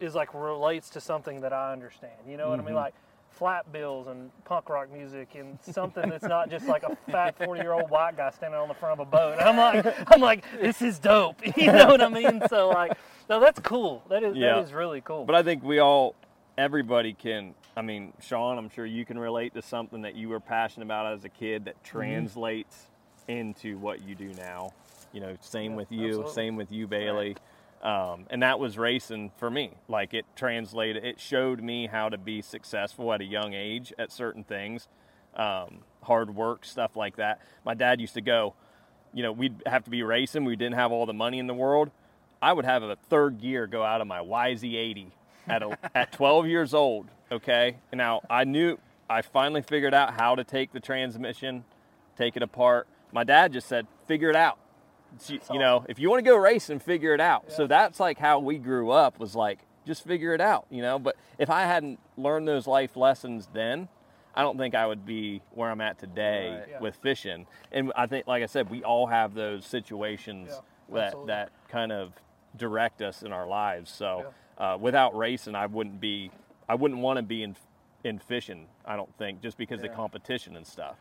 is 0.00 0.14
like 0.14 0.32
relates 0.32 0.90
to 0.90 1.00
something 1.00 1.40
that 1.40 1.52
I 1.52 1.72
understand, 1.72 2.12
you 2.26 2.36
know 2.36 2.50
what 2.50 2.60
I 2.60 2.62
mean 2.62 2.68
mm-hmm. 2.68 2.76
like 2.76 2.94
flat 3.30 3.70
bills 3.72 4.08
and 4.08 4.30
punk 4.44 4.68
rock 4.68 4.92
music 4.92 5.34
and 5.36 5.58
something 5.62 6.08
that's 6.08 6.24
not 6.24 6.50
just 6.50 6.66
like 6.66 6.82
a 6.82 6.96
fat 7.10 7.36
40 7.38 7.60
year 7.60 7.72
old 7.72 7.88
white 7.90 8.16
guy 8.16 8.30
standing 8.30 8.58
on 8.58 8.68
the 8.68 8.74
front 8.74 9.00
of 9.00 9.06
a 9.06 9.10
boat. 9.10 9.38
I'm 9.40 9.56
like, 9.56 9.86
I'm 10.12 10.20
like, 10.20 10.44
this 10.60 10.82
is 10.82 10.98
dope. 10.98 11.40
You 11.56 11.72
know 11.72 11.86
what 11.86 12.00
I 12.00 12.08
mean? 12.08 12.42
So 12.48 12.68
like, 12.68 12.92
no, 13.30 13.38
that's 13.40 13.60
cool. 13.60 14.02
That 14.08 14.22
is 14.24 14.36
Yeah. 14.36 14.54
that 14.56 14.64
is 14.64 14.72
really 14.72 15.00
cool. 15.00 15.24
But 15.24 15.36
I 15.36 15.42
think 15.42 15.62
we 15.62 15.78
all, 15.78 16.14
everybody 16.56 17.12
can. 17.12 17.54
I 17.76 17.82
mean, 17.82 18.12
Sean, 18.20 18.58
I'm 18.58 18.70
sure 18.70 18.84
you 18.86 19.04
can 19.04 19.18
relate 19.18 19.54
to 19.54 19.62
something 19.62 20.02
that 20.02 20.16
you 20.16 20.28
were 20.28 20.40
passionate 20.40 20.86
about 20.86 21.12
as 21.12 21.24
a 21.24 21.28
kid 21.28 21.66
that 21.66 21.74
Mm-hmm. 21.84 21.98
translates 21.98 22.88
into 23.28 23.78
what 23.78 24.02
you 24.02 24.14
do 24.16 24.32
now. 24.34 24.72
You 25.12 25.20
know, 25.20 25.36
same 25.40 25.72
Yeah, 25.72 25.76
with 25.76 25.92
you, 25.92 26.06
absolutely. 26.08 26.32
same 26.32 26.56
with 26.56 26.72
you, 26.72 26.86
Bailey. 26.88 27.36
Um, 27.82 28.26
and 28.30 28.42
that 28.42 28.58
was 28.58 28.76
racing 28.76 29.30
for 29.36 29.50
me. 29.50 29.74
Like 29.88 30.12
it 30.12 30.26
translated, 30.34 31.04
it 31.04 31.20
showed 31.20 31.62
me 31.62 31.86
how 31.86 32.08
to 32.08 32.18
be 32.18 32.42
successful 32.42 33.12
at 33.12 33.20
a 33.20 33.24
young 33.24 33.54
age 33.54 33.92
at 33.98 34.10
certain 34.10 34.42
things, 34.42 34.88
um, 35.36 35.82
hard 36.02 36.34
work, 36.34 36.64
stuff 36.64 36.96
like 36.96 37.16
that. 37.16 37.40
My 37.64 37.74
dad 37.74 38.00
used 38.00 38.14
to 38.14 38.20
go, 38.20 38.54
you 39.14 39.22
know, 39.22 39.32
we'd 39.32 39.62
have 39.66 39.84
to 39.84 39.90
be 39.90 40.02
racing. 40.02 40.44
We 40.44 40.56
didn't 40.56 40.74
have 40.74 40.90
all 40.90 41.06
the 41.06 41.14
money 41.14 41.38
in 41.38 41.46
the 41.46 41.54
world. 41.54 41.90
I 42.42 42.52
would 42.52 42.64
have 42.64 42.82
a 42.82 42.96
third 43.08 43.40
gear 43.40 43.66
go 43.66 43.82
out 43.82 44.00
of 44.00 44.06
my 44.06 44.20
YZ80 44.20 45.12
at 45.46 45.62
a, 45.62 45.78
at 45.94 46.12
12 46.12 46.46
years 46.46 46.74
old. 46.74 47.08
Okay, 47.30 47.76
now 47.92 48.22
I 48.28 48.44
knew 48.44 48.78
I 49.08 49.22
finally 49.22 49.62
figured 49.62 49.94
out 49.94 50.14
how 50.14 50.34
to 50.34 50.44
take 50.44 50.72
the 50.72 50.80
transmission, 50.80 51.64
take 52.16 52.36
it 52.36 52.42
apart. 52.42 52.88
My 53.12 53.24
dad 53.24 53.52
just 53.52 53.68
said, 53.68 53.86
"Figure 54.06 54.30
it 54.30 54.36
out." 54.36 54.58
You- 55.28 55.40
you 55.52 55.58
know, 55.58 55.84
if 55.88 55.98
you 55.98 56.10
want 56.10 56.24
to 56.24 56.30
go 56.30 56.36
race 56.36 56.70
and 56.70 56.82
figure 56.82 57.14
it 57.14 57.20
out. 57.20 57.50
So 57.52 57.66
that's 57.66 57.98
like 58.00 58.18
how 58.18 58.38
we 58.38 58.58
grew 58.58 58.90
up. 58.90 59.18
Was 59.18 59.34
like 59.34 59.60
just 59.86 60.04
figure 60.04 60.34
it 60.34 60.40
out. 60.40 60.66
You 60.70 60.82
know, 60.82 60.98
but 60.98 61.16
if 61.38 61.50
I 61.50 61.62
hadn't 61.62 61.98
learned 62.16 62.46
those 62.48 62.66
life 62.66 62.96
lessons 62.96 63.48
then. 63.52 63.88
I 64.34 64.42
don't 64.42 64.56
think 64.56 64.76
I 64.76 64.86
would 64.86 65.04
be 65.04 65.42
where 65.50 65.68
I'm 65.68 65.80
at 65.80 65.98
today 65.98 66.50
Right. 66.60 66.68
Yeah. 66.70 66.78
with 66.78 66.94
fishing. 66.96 67.46
And 67.72 67.92
I 67.96 68.06
think, 68.06 68.28
like 68.28 68.44
I 68.44 68.46
said, 68.46 68.70
we 68.70 68.84
all 68.84 69.08
have 69.08 69.34
those 69.34 69.66
situations 69.66 70.50
Yeah, 70.52 70.60
that 70.94 71.04
absolutely. 71.06 71.26
that 71.32 71.50
kind 71.68 71.90
of 71.90 72.12
direct 72.56 73.02
us 73.02 73.22
in 73.24 73.32
our 73.32 73.48
lives. 73.48 73.90
So 73.90 74.26
uh, 74.58 74.76
without 74.80 75.16
racing, 75.16 75.56
I 75.56 75.66
wouldn't 75.66 75.98
be, 76.00 76.30
I 76.68 76.76
wouldn't 76.76 77.00
want 77.00 77.16
to 77.16 77.22
be 77.24 77.42
in 77.42 77.56
in 78.04 78.20
fishing. 78.20 78.68
I 78.84 78.94
don't 78.94 79.12
think 79.18 79.40
just 79.42 79.58
because 79.58 79.82
Yeah. 79.82 79.90
of 79.90 79.96
competition 79.96 80.54
and 80.56 80.64
stuff. 80.64 80.98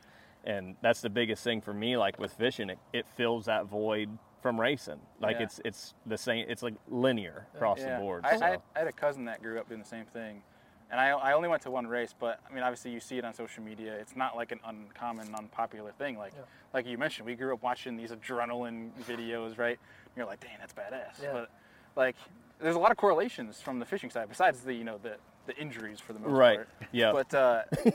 And 0.47 0.75
that's 0.81 1.01
the 1.01 1.09
biggest 1.09 1.43
thing 1.43 1.59
for 1.59 1.73
me. 1.73 1.97
Like 1.97 2.17
with 2.19 2.31
fishing, 2.31 2.69
it, 2.69 2.79
it 2.93 3.05
fills 3.05 3.45
that 3.45 3.65
void 3.65 4.09
from 4.41 4.59
racing. 4.59 4.99
Like 5.19 5.35
Yeah. 5.37 5.43
it's 5.43 5.59
it's 5.65 5.93
the 6.05 6.17
same. 6.17 6.45
It's 6.47 6.63
like 6.63 6.75
linear 6.87 7.47
across 7.53 7.81
the 7.81 7.97
board. 7.99 8.23
I, 8.25 8.37
so. 8.37 8.45
I, 8.45 8.57
I 8.75 8.79
had 8.79 8.87
a 8.87 8.93
cousin 8.93 9.25
that 9.25 9.41
grew 9.43 9.59
up 9.59 9.67
doing 9.67 9.81
the 9.81 9.85
same 9.85 10.05
thing, 10.05 10.41
and 10.89 11.01
I, 11.01 11.09
I 11.09 11.33
only 11.33 11.49
went 11.49 11.61
to 11.63 11.71
one 11.71 11.85
race. 11.85 12.15
But 12.17 12.39
I 12.49 12.53
mean, 12.53 12.63
obviously, 12.63 12.91
you 12.91 13.01
see 13.01 13.17
it 13.17 13.25
on 13.25 13.33
social 13.33 13.61
media. 13.61 13.93
It's 13.95 14.15
not 14.15 14.37
like 14.37 14.53
an 14.53 14.61
uncommon, 14.65 15.35
unpopular 15.35 15.91
thing. 15.91 16.17
Like 16.17 16.31
Yeah. 16.33 16.43
like 16.73 16.87
you 16.87 16.97
mentioned, 16.97 17.25
we 17.25 17.35
grew 17.35 17.53
up 17.53 17.61
watching 17.61 17.97
these 17.97 18.11
adrenaline 18.11 18.91
videos, 19.05 19.57
right? 19.57 19.77
And 20.05 20.15
you're 20.15 20.25
like, 20.25 20.39
dang, 20.39 20.51
that's 20.61 20.73
badass. 20.73 21.21
Yeah. 21.21 21.33
But 21.33 21.49
like 21.97 22.15
there's 22.61 22.75
a 22.77 22.79
lot 22.79 22.91
of 22.91 22.97
correlations 22.97 23.59
from 23.61 23.79
the 23.79 23.85
fishing 23.85 24.09
side 24.09 24.29
besides 24.29 24.61
the 24.61 24.73
you 24.73 24.83
know 24.85 24.97
the 24.97 25.17
the 25.47 25.57
injuries 25.57 25.99
for 25.99 26.13
the 26.13 26.19
most 26.19 26.31
Right. 26.31 26.57
part. 26.57 26.69
Yeah. 26.91 27.11
But 27.11 27.33
uh, 27.33 27.63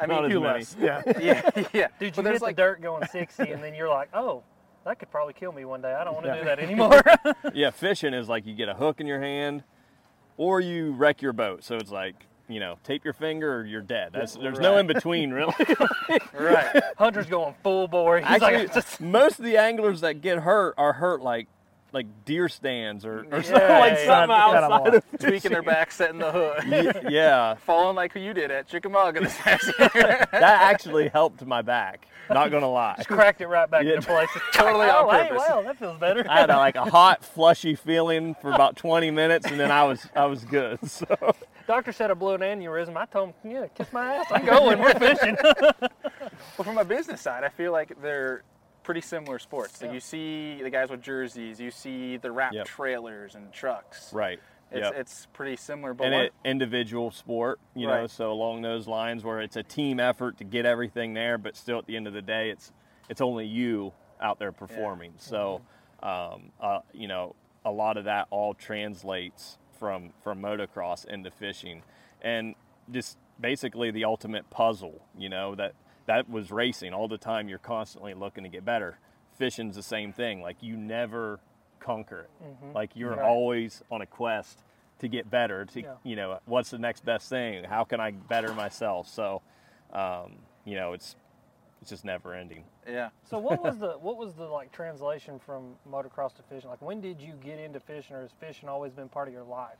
I 0.00 0.06
mean, 0.06 0.08
Not 0.08 0.24
as 0.24 0.30
few 0.30 0.40
less. 0.40 0.76
Yeah. 0.80 1.02
Yeah, 1.20 1.50
yeah. 1.72 1.88
Dude, 1.98 2.14
but 2.14 2.16
you 2.16 2.22
there's 2.22 2.34
hit 2.36 2.42
like 2.42 2.56
the 2.56 2.62
dirt 2.62 2.80
going 2.82 3.06
60, 3.12 3.50
and 3.50 3.62
then 3.62 3.74
you're 3.74 3.88
like, 3.88 4.08
oh, 4.14 4.42
that 4.84 4.98
could 4.98 5.10
probably 5.10 5.34
kill 5.34 5.52
me 5.52 5.64
one 5.64 5.82
day. 5.82 5.92
I 5.92 6.04
don't 6.04 6.14
want 6.14 6.26
to 6.26 6.32
Yeah. 6.32 6.38
do 6.38 6.44
that 6.46 6.58
anymore. 6.58 7.02
yeah, 7.54 7.70
fishing 7.70 8.14
is 8.14 8.28
like 8.28 8.46
you 8.46 8.54
get 8.54 8.68
a 8.68 8.74
hook 8.74 9.00
in 9.00 9.06
your 9.06 9.20
hand, 9.20 9.64
or 10.36 10.60
you 10.60 10.92
wreck 10.92 11.20
your 11.22 11.32
boat. 11.32 11.64
So 11.64 11.76
it's 11.76 11.90
like 11.90 12.26
you 12.46 12.60
know, 12.60 12.76
tape 12.84 13.04
your 13.06 13.14
finger 13.14 13.54
or 13.60 13.64
you're 13.64 13.80
dead. 13.80 14.10
That's 14.12 14.34
there's 14.34 14.58
no 14.58 14.76
in 14.76 14.86
between 14.86 15.30
really. 15.30 15.54
right. 16.34 16.82
Hunter's 16.98 17.26
going 17.26 17.54
full 17.62 17.88
bore. 17.88 18.18
He's 18.18 18.26
Actually, 18.26 18.58
like, 18.66 18.74
just, 18.74 19.00
most 19.00 19.38
of 19.38 19.46
the 19.46 19.56
anglers 19.56 20.02
that 20.02 20.20
get 20.20 20.40
hurt 20.40 20.74
are 20.76 20.92
hurt 20.92 21.22
like 21.22 21.48
like 21.94 22.24
deer 22.24 22.48
stands 22.48 23.04
or, 23.04 23.20
or 23.20 23.38
Yeah, 23.38 23.42
something 23.42 23.68
like 23.68 23.92
yeah, 23.92 24.06
something 24.06 24.30
yeah. 24.36 24.68
outside 24.68 24.94
of 24.94 25.04
Tweaking 25.20 25.52
their 25.52 25.62
back, 25.62 25.92
setting 25.92 26.18
the 26.18 26.30
hook. 26.32 26.64
Ye- 27.06 27.14
yeah. 27.14 27.54
Falling 27.54 27.96
like 27.96 28.12
who 28.12 28.20
you 28.20 28.34
did 28.34 28.50
at 28.50 28.66
Chickamauga 28.68 29.20
this 29.20 29.36
past 29.38 29.64
year. 29.78 30.26
That 30.32 30.42
actually 30.72 31.08
helped 31.08 31.44
my 31.46 31.62
back. 31.62 32.06
Not 32.30 32.50
gonna 32.50 32.70
lie. 32.70 32.94
just 32.96 33.08
cracked 33.08 33.40
it 33.40 33.46
right 33.48 33.70
back 33.70 33.84
Yeah. 33.84 33.94
into 33.94 34.06
place. 34.08 34.28
Totally 34.52 34.86
oh, 34.90 35.08
on 35.08 35.14
hey, 35.14 35.28
purpose. 35.28 35.44
well, 35.48 35.62
that 35.62 35.78
feels 35.78 35.98
better. 35.98 36.24
I 36.28 36.40
had 36.40 36.50
a, 36.50 36.56
like 36.56 36.74
a 36.76 36.84
hot, 36.84 37.22
flushy 37.24 37.74
feeling 37.74 38.34
for 38.40 38.50
about 38.52 38.76
20 38.76 39.10
minutes, 39.10 39.46
and 39.46 39.60
then 39.60 39.70
I 39.70 39.84
was 39.84 40.06
I 40.16 40.24
was 40.26 40.44
good. 40.44 40.78
So 40.90 41.06
Doctor 41.66 41.92
said 41.92 42.10
I 42.10 42.14
blew 42.14 42.32
an 42.34 42.40
aneurysm. 42.40 42.96
I 42.96 43.04
told 43.06 43.34
him, 43.42 43.50
yeah, 43.50 43.66
kiss 43.68 43.92
my 43.92 44.14
ass. 44.16 44.26
I'm 44.30 44.44
going. 44.44 44.78
We're 44.78 44.94
fishing. 44.94 45.36
Well, 45.42 46.64
from 46.64 46.78
a 46.78 46.84
business 46.84 47.20
side, 47.20 47.44
I 47.44 47.48
feel 47.48 47.72
like 47.72 47.92
they're 48.02 48.42
pretty 48.84 49.00
similar 49.00 49.38
sports. 49.40 49.80
Like 49.82 49.88
Yeah. 49.90 49.94
you 49.94 50.00
see 50.00 50.62
the 50.62 50.70
guys 50.70 50.90
with 50.90 51.02
jerseys, 51.02 51.60
you 51.60 51.70
see 51.72 52.16
the 52.18 52.30
wrap 52.30 52.52
Yep. 52.52 52.66
trailers 52.66 53.34
and 53.34 53.52
trucks. 53.52 54.12
right. 54.12 54.38
It's, 54.70 54.80
Yep. 54.80 54.94
it's 54.96 55.26
pretty 55.26 55.56
similar, 55.56 55.94
but 55.94 56.06
and 56.06 56.14
an 56.14 56.30
individual 56.44 57.10
sport, 57.12 57.60
you 57.74 57.86
know, 57.86 58.06
so 58.08 58.32
along 58.32 58.62
those 58.62 58.88
lines 58.88 59.22
where 59.22 59.40
it's 59.40 59.56
a 59.56 59.62
team 59.62 60.00
effort 60.00 60.38
to 60.38 60.44
get 60.44 60.66
everything 60.66 61.14
there, 61.14 61.38
but 61.38 61.54
still 61.54 61.78
at 61.78 61.86
the 61.86 61.96
end 61.96 62.06
of 62.08 62.12
the 62.12 62.22
day, 62.22 62.50
it's 62.50 62.72
it's 63.08 63.20
only 63.20 63.46
you 63.46 63.92
out 64.20 64.38
there 64.38 64.50
performing. 64.52 65.12
So, 65.18 65.60
um, 66.02 66.50
uh, 66.60 66.80
you 66.92 67.06
know, 67.06 67.36
a 67.64 67.70
lot 67.70 67.96
of 67.98 68.04
that 68.04 68.26
all 68.30 68.54
translates 68.54 69.58
from 69.78 70.10
from 70.22 70.40
motocross 70.40 71.04
into 71.04 71.30
fishing, 71.30 71.82
and 72.22 72.54
just 72.90 73.16
basically 73.38 73.90
the 73.92 74.04
ultimate 74.04 74.48
puzzle. 74.50 75.02
You 75.16 75.28
know 75.28 75.54
that 75.54 75.74
that 76.06 76.28
was 76.28 76.50
racing 76.50 76.92
all 76.92 77.08
the 77.08 77.18
time. 77.18 77.48
You're 77.48 77.58
constantly 77.58 78.14
looking 78.14 78.44
to 78.44 78.50
get 78.50 78.64
better. 78.64 78.98
Fishing's 79.38 79.76
the 79.76 79.82
same 79.82 80.12
thing. 80.12 80.40
Like 80.42 80.56
you 80.62 80.76
never 80.76 81.40
conquer 81.80 82.20
it. 82.20 82.74
Like 82.74 82.90
you're 82.94 83.16
Right. 83.16 83.24
always 83.24 83.82
on 83.90 84.00
a 84.00 84.06
quest 84.06 84.62
to 85.00 85.08
get 85.08 85.30
better. 85.30 85.64
To 85.66 85.80
Yeah. 85.82 85.94
you 86.02 86.16
know, 86.16 86.38
what's 86.46 86.70
the 86.70 86.78
next 86.78 87.04
best 87.04 87.28
thing? 87.28 87.64
How 87.64 87.84
can 87.84 88.00
I 88.00 88.12
better 88.12 88.54
myself? 88.54 89.08
So, 89.08 89.42
um, 89.92 90.36
you 90.64 90.76
know, 90.76 90.92
it's 90.92 91.16
it's 91.80 91.90
just 91.90 92.04
never 92.06 92.32
ending. 92.32 92.64
yeah. 92.88 93.10
So 93.24 93.38
what 93.38 93.62
was 93.62 93.76
the 93.84 93.92
what 93.98 94.16
was 94.16 94.34
the 94.34 94.44
like 94.46 94.72
translation 94.72 95.38
from 95.38 95.74
motocross 95.90 96.34
to 96.36 96.42
fishing? 96.42 96.70
Like 96.70 96.80
when 96.80 97.00
did 97.02 97.20
you 97.20 97.34
get 97.34 97.58
into 97.58 97.80
fishing, 97.80 98.16
or 98.16 98.22
has 98.22 98.30
fishing 98.40 98.68
always 98.68 98.92
been 98.92 99.08
part 99.08 99.28
of 99.28 99.34
your 99.34 99.42
life? 99.44 99.76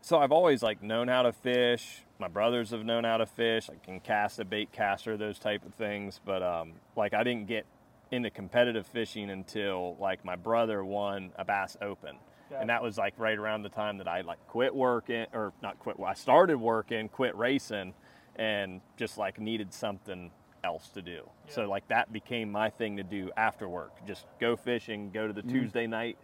So 0.00 0.18
I've 0.18 0.32
always 0.32 0.62
like 0.62 0.82
known 0.82 1.08
how 1.08 1.22
to 1.22 1.32
fish. 1.32 2.02
My 2.18 2.28
brothers 2.28 2.70
have 2.70 2.84
known 2.84 3.04
how 3.04 3.18
to 3.18 3.26
fish. 3.26 3.68
I 3.70 3.84
can 3.84 4.00
cast 4.00 4.38
a 4.38 4.44
bait 4.44 4.72
caster, 4.72 5.16
those 5.16 5.38
type 5.38 5.64
of 5.66 5.74
things. 5.74 6.20
But 6.24 6.42
um, 6.42 6.72
like 6.96 7.14
I 7.14 7.22
didn't 7.22 7.46
get 7.46 7.66
into 8.10 8.30
competitive 8.30 8.86
fishing 8.86 9.30
until 9.30 9.96
like 10.00 10.24
my 10.24 10.36
brother 10.36 10.84
won 10.84 11.30
a 11.36 11.44
Bass 11.44 11.76
Open, 11.82 12.16
Gotcha. 12.48 12.60
and 12.60 12.70
that 12.70 12.82
was 12.82 12.96
like 12.96 13.14
right 13.18 13.36
around 13.36 13.62
the 13.62 13.68
time 13.68 13.98
that 13.98 14.08
I 14.08 14.22
like 14.22 14.38
quit 14.48 14.74
working 14.74 15.26
or 15.34 15.52
not 15.62 15.78
quit. 15.78 15.96
I 16.04 16.14
started 16.14 16.58
working, 16.58 17.08
quit 17.10 17.36
racing, 17.36 17.92
and 18.36 18.80
just 18.96 19.18
like 19.18 19.38
needed 19.38 19.74
something 19.74 20.30
else 20.64 20.88
to 20.90 21.02
do. 21.02 21.28
So 21.48 21.68
like 21.68 21.86
that 21.88 22.12
became 22.12 22.50
my 22.50 22.70
thing 22.70 22.96
to 22.96 23.02
do 23.02 23.30
after 23.36 23.68
work. 23.68 23.92
Just 24.06 24.26
go 24.40 24.56
fishing, 24.56 25.10
go 25.10 25.26
to 25.26 25.32
the 25.32 25.42
Tuesday 25.42 25.86
night 25.86 26.16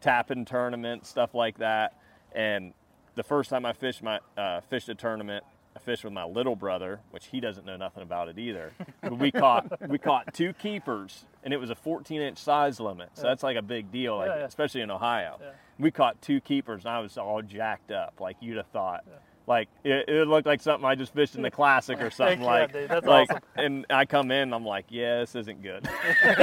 tapping 0.00 0.44
tournament, 0.44 1.06
stuff 1.06 1.34
like 1.34 1.58
that. 1.58 1.94
And 2.34 2.72
the 3.18 3.24
first 3.24 3.50
time 3.50 3.66
I 3.66 3.72
fished 3.72 4.02
my 4.02 4.20
uh, 4.36 4.60
fished 4.62 4.88
a 4.88 4.94
tournament, 4.94 5.44
I 5.76 5.80
fished 5.80 6.04
with 6.04 6.12
my 6.12 6.24
little 6.24 6.54
brother, 6.56 7.00
which 7.10 7.26
he 7.26 7.40
doesn't 7.40 7.66
know 7.66 7.76
nothing 7.76 8.02
about 8.04 8.28
it 8.28 8.38
either. 8.38 8.72
But 9.02 9.18
we 9.18 9.30
caught 9.32 9.88
we 9.90 9.98
caught 9.98 10.32
two 10.32 10.52
keepers, 10.54 11.24
and 11.42 11.52
it 11.52 11.56
was 11.58 11.68
a 11.70 11.74
14 11.74 12.20
inch 12.22 12.38
size 12.38 12.78
limit, 12.80 13.10
so 13.14 13.22
that's 13.22 13.42
like 13.42 13.56
a 13.56 13.62
big 13.62 13.90
deal, 13.90 14.16
like 14.16 14.28
Yeah, 14.28 14.38
yeah. 14.38 14.44
especially 14.44 14.80
in 14.82 14.90
Ohio. 14.90 15.38
Yeah. 15.40 15.50
We 15.80 15.90
caught 15.90 16.22
two 16.22 16.40
keepers, 16.40 16.84
and 16.84 16.92
I 16.94 17.00
was 17.00 17.18
all 17.18 17.42
jacked 17.42 17.90
up, 17.90 18.14
like 18.20 18.36
you'd 18.40 18.56
have 18.56 18.68
thought. 18.68 19.04
Like 19.48 19.68
it, 19.82 20.08
it 20.08 20.28
looked 20.28 20.46
like 20.46 20.60
something 20.60 20.84
I 20.86 20.94
just 20.94 21.14
fished 21.14 21.34
in 21.34 21.40
the 21.42 21.50
classic 21.50 22.00
or 22.02 22.10
something 22.20 22.40
yeah, 22.42 22.46
like. 22.46 22.72
dude, 22.72 22.88
that's 22.90 23.06
like, 23.06 23.30
awesome. 23.30 23.42
and 23.56 23.86
I 23.90 24.04
come 24.04 24.30
in, 24.30 24.52
I'm 24.52 24.64
like, 24.64 24.84
yeah, 24.90 25.20
this 25.20 25.34
isn't 25.34 25.62
good. 25.62 25.88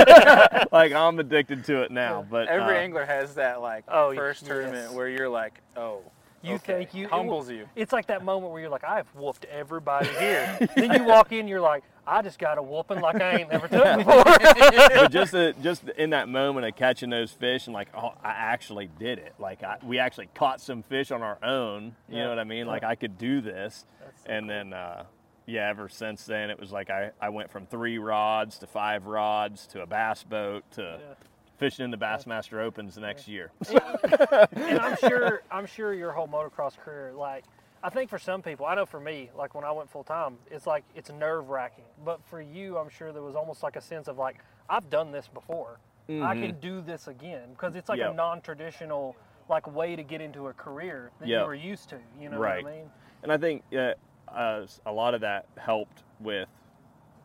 like 0.72 0.91
I'm 0.91 1.20
addicted 1.20 1.63
to 1.65 1.84
it 1.84 1.91
now, 1.91 2.25
but 2.29 2.48
Every 2.48 2.75
uh, 2.75 2.79
angler 2.79 3.05
has 3.05 3.36
that 3.36 3.62
like 3.62 3.86
Oh, 3.88 4.10
y- 4.10 4.15
first 4.15 4.46
tournament 4.46 4.94
where 4.94 5.08
you're 5.08 5.29
like, 5.29 5.62
oh, 5.77 6.01
You 6.46 6.56
okay. 6.56 6.78
think 6.78 6.94
you 6.94 7.06
it 7.06 7.12
humbles 7.12 7.48
will- 7.48 7.54
you. 7.56 7.70
It's 7.75 7.92
like 7.94 8.08
that 8.08 8.24
moment 8.24 8.52
where 8.52 8.62
you're 8.62 8.70
like, 8.70 8.84
I've 8.84 9.08
whooped 9.16 9.46
everybody 9.46 10.08
here. 10.20 10.58
then 10.75 10.92
you 10.94 11.04
walk 11.06 11.32
in, 11.32 11.48
you're 11.48 11.62
like, 11.62 11.84
I 12.08 12.22
just 12.22 12.38
got 12.38 12.58
a 12.60 12.62
whooping 12.62 13.02
like 13.02 13.20
I 13.20 13.38
ain't 13.40 13.52
never 13.52 13.68
took 13.68 13.98
before. 13.98 14.24
but 14.24 15.12
just 15.12 15.34
just 15.64 15.90
in 15.98 16.12
that 16.12 16.30
moment 16.30 16.68
of 16.68 16.75
catching 16.75 17.10
those 17.10 17.32
fish 17.32 17.66
and 17.66 17.74
like 17.74 17.88
oh 17.96 18.14
I 18.24 18.30
actually 18.30 18.90
did 19.00 19.18
it 19.18 19.34
like 19.40 19.64
I, 19.64 19.78
we 19.84 19.98
actually 19.98 20.30
caught 20.36 20.62
some 20.62 20.84
fish 20.84 21.10
on 21.10 21.24
our 21.24 21.40
own 21.44 21.96
you 22.08 22.18
Yeah. 22.18 22.24
know 22.25 22.30
what 22.30 22.38
I 22.40 22.44
mean 22.44 22.68
like 22.68 22.84
I 22.84 22.94
could 22.94 23.18
do 23.18 23.42
this 23.42 23.86
so 24.24 24.32
and 24.32 24.48
then 24.48 24.72
uh, 24.72 25.06
yeah 25.48 25.68
ever 25.68 25.90
since 25.90 26.25
then 26.25 26.52
it 26.52 26.60
was 26.60 26.72
like 26.72 26.92
I, 26.92 27.10
I 27.20 27.30
went 27.30 27.50
from 27.50 27.66
three 27.66 27.98
rods 27.98 28.60
to 28.60 28.68
five 28.68 29.08
rods 29.08 29.66
to 29.68 29.82
a 29.82 29.88
bass 29.88 30.22
boat 30.22 30.64
to 30.74 31.00
Yeah. 31.02 31.14
Fishing 31.57 31.85
in 31.85 31.91
the 31.91 31.97
Bassmaster 31.97 32.62
Opens 32.62 32.95
the 32.95 33.01
next 33.01 33.27
year 33.27 33.51
and 33.69 34.79
I'm 34.79 34.97
sure 34.97 35.43
I'm 35.51 35.65
sure 35.65 35.93
your 35.93 36.12
whole 36.12 36.27
motocross 36.27 36.77
career, 36.77 37.13
like 37.15 37.45
I 37.83 37.89
think 37.89 38.09
for 38.09 38.17
some 38.17 38.41
people, 38.41 38.65
I 38.65 38.74
know 38.74 38.85
for 38.88 39.00
me, 39.00 39.29
like 39.38 39.53
when 39.53 39.63
I 39.63 39.71
went 39.71 39.91
full 39.91 40.03
time, 40.03 40.38
it's 40.50 40.65
like 40.65 40.83
it's 40.95 41.12
nerve 41.12 41.50
wracking. 41.50 41.83
But 42.03 42.19
for 42.25 42.41
you, 42.41 42.77
I'm 42.77 42.89
sure 42.89 43.12
there 43.12 43.21
was 43.21 43.35
almost 43.35 43.62
like 43.62 43.75
a 43.75 43.81
sense 43.81 44.07
of 44.07 44.17
like 44.17 44.38
I've 44.69 44.89
done 44.89 45.12
this 45.12 45.27
before. 45.27 45.79
I 46.21 46.35
can 46.35 46.59
do 46.59 46.81
this 46.81 47.07
again 47.07 47.50
because 47.51 47.75
it's 47.75 47.89
like 47.89 48.00
a 48.00 48.13
non-traditional 48.13 49.15
like 49.50 49.67
way 49.74 49.95
to 49.95 50.03
get 50.03 50.21
into 50.21 50.47
a 50.47 50.53
career 50.53 51.12
that 51.19 51.27
Yep. 51.27 51.41
you 51.41 51.45
were 51.45 51.55
used 51.55 51.89
to. 51.89 51.97
You 52.19 52.29
know 52.29 52.39
Right. 52.39 52.63
what 52.63 52.74
I 52.74 52.75
mean? 52.77 52.89
And 53.24 53.31
I 53.31 53.38
think 53.38 53.63
uh, 53.75 53.93
uh, 54.31 54.65
a 54.85 54.91
lot 54.91 55.13
of 55.13 55.21
that 55.21 55.45
helped 55.57 56.03
with 56.19 56.50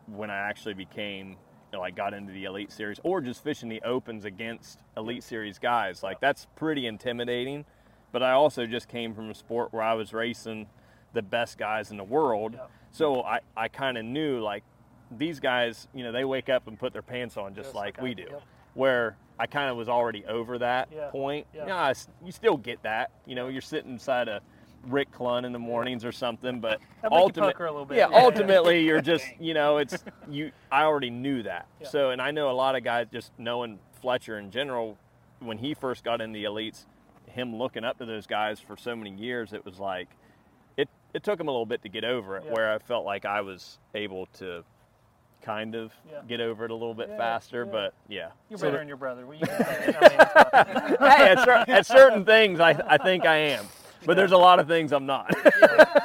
when 0.06 0.30
I 0.30 0.36
actually 0.36 0.74
became, 0.74 1.36
you 1.72 1.76
know, 1.76 1.82
like, 1.82 1.94
got 1.94 2.14
into 2.14 2.32
the 2.32 2.44
Elite 2.44 2.72
Series 2.72 2.98
or 3.04 3.20
just 3.20 3.42
fishing 3.44 3.68
the 3.68 3.80
opens 3.82 4.24
against 4.24 4.80
Elite 4.96 5.22
Series 5.22 5.58
guys. 5.58 6.02
Like, 6.02 6.20
that's 6.20 6.46
pretty 6.56 6.86
intimidating. 6.86 7.64
But 8.12 8.22
I 8.24 8.32
also 8.32 8.66
just 8.66 8.88
came 8.88 9.14
from 9.14 9.30
a 9.30 9.34
sport 9.34 9.72
where 9.72 9.82
I 9.82 9.94
was 9.94 10.12
racing 10.12 10.66
the 11.12 11.22
best 11.22 11.58
guys 11.58 11.92
in 11.92 11.96
the 11.96 12.04
world. 12.04 12.54
Yeah. 12.54 12.66
So 12.90 13.22
I, 13.22 13.40
I 13.56 13.68
kind 13.68 13.96
of 13.96 14.04
knew, 14.04 14.40
like, 14.40 14.64
these 15.16 15.38
guys, 15.38 15.86
you 15.94 16.02
know, 16.02 16.10
they 16.12 16.24
wake 16.24 16.48
up 16.48 16.66
and 16.66 16.76
put 16.78 16.92
their 16.92 17.02
pants 17.02 17.36
on 17.36 17.54
just 17.54 17.66
Just 17.68 17.74
like 17.76 17.98
like 17.98 18.02
we 18.02 18.10
I- 18.10 18.14
do. 18.14 18.22
yep. 18.30 18.42
Where 18.74 19.16
I 19.38 19.46
kind 19.46 19.70
of 19.70 19.76
was 19.76 19.88
already 19.88 20.24
over 20.26 20.58
that 20.58 20.88
Yeah. 20.94 21.08
point. 21.10 21.46
Yeah. 21.54 21.66
Yeah, 21.68 21.76
I 21.76 21.90
s- 21.90 22.08
you 22.24 22.30
still 22.32 22.56
get 22.56 22.82
that. 22.82 23.10
You 23.26 23.34
know, 23.34 23.48
you're 23.48 23.60
sitting 23.62 23.92
inside 23.92 24.28
a 24.28 24.40
Rick 24.86 25.12
Clunn 25.12 25.44
in 25.44 25.52
the 25.52 25.58
mornings 25.58 26.04
or 26.04 26.12
something, 26.12 26.60
but 26.60 26.80
That 27.02 27.10
make 27.10 27.18
you 27.18 27.24
ultimate- 27.24 27.46
pucker 27.52 27.66
a 27.66 27.70
little 27.70 27.84
bit. 27.86 27.98
yeah, 27.98 28.08
Yeah, 28.10 28.22
ultimately 28.24 28.82
you're 28.84 29.00
just 29.02 29.26
you 29.40 29.54
know 29.54 29.78
it's 29.78 30.02
you. 30.28 30.52
I 30.72 30.84
already 30.84 31.10
knew 31.10 31.42
that. 31.42 31.66
Yeah. 31.80 31.88
So, 31.88 32.10
and 32.10 32.20
I 32.22 32.30
know 32.30 32.50
a 32.50 32.52
lot 32.52 32.76
of 32.76 32.82
guys 32.84 33.06
just 33.12 33.32
knowing 33.38 33.78
Fletcher 34.00 34.38
in 34.38 34.50
general 34.50 34.96
when 35.40 35.58
he 35.58 35.74
first 35.74 36.02
got 36.04 36.20
in 36.20 36.32
the 36.32 36.44
elites, 36.44 36.86
him 37.26 37.54
looking 37.56 37.84
up 37.84 37.98
to 37.98 38.04
those 38.06 38.26
guys 38.26 38.58
for 38.60 38.76
so 38.76 38.94
many 38.96 39.10
years, 39.10 39.52
it 39.52 39.64
was 39.64 39.78
like 39.78 40.08
it. 40.76 40.88
It 41.14 41.22
took 41.24 41.38
him 41.40 41.48
a 41.48 41.50
little 41.50 41.66
bit 41.66 41.82
to 41.82 41.88
get 41.88 42.04
over 42.04 42.36
it. 42.36 42.44
Yeah. 42.46 42.52
Where 42.52 42.72
I 42.72 42.78
felt 42.78 43.04
like 43.04 43.24
I 43.24 43.40
was 43.42 43.78
able 43.94 44.26
to 44.38 44.64
kind 45.42 45.74
of 45.74 45.92
Yeah. 46.10 46.20
get 46.28 46.40
over 46.40 46.64
it 46.66 46.70
a 46.70 46.74
little 46.74 46.92
bit 46.94 47.08
Yeah, 47.10 47.16
faster, 47.16 47.64
yeah. 47.64 47.72
but 47.72 47.94
yeah. 48.08 48.28
You're 48.50 48.58
So 48.58 48.66
better 48.66 48.78
than 48.78 48.88
your 48.88 48.96
brother. 48.98 49.26
Well, 49.26 49.38
you 49.38 49.46
can. 49.46 49.56
I 49.62 49.86
mean, 49.86 50.96
hey, 51.00 51.28
at, 51.30 51.38
cer- 51.44 51.64
at 51.66 51.86
certain 51.86 52.24
things, 52.26 52.60
I, 52.60 52.70
I 52.86 52.98
think 52.98 53.24
I 53.24 53.36
am, 53.36 53.66
but 54.06 54.16
there's 54.16 54.32
a 54.32 54.36
lot 54.36 54.58
of 54.60 54.66
things 54.68 54.92
I'm 54.92 55.06
not. 55.06 55.34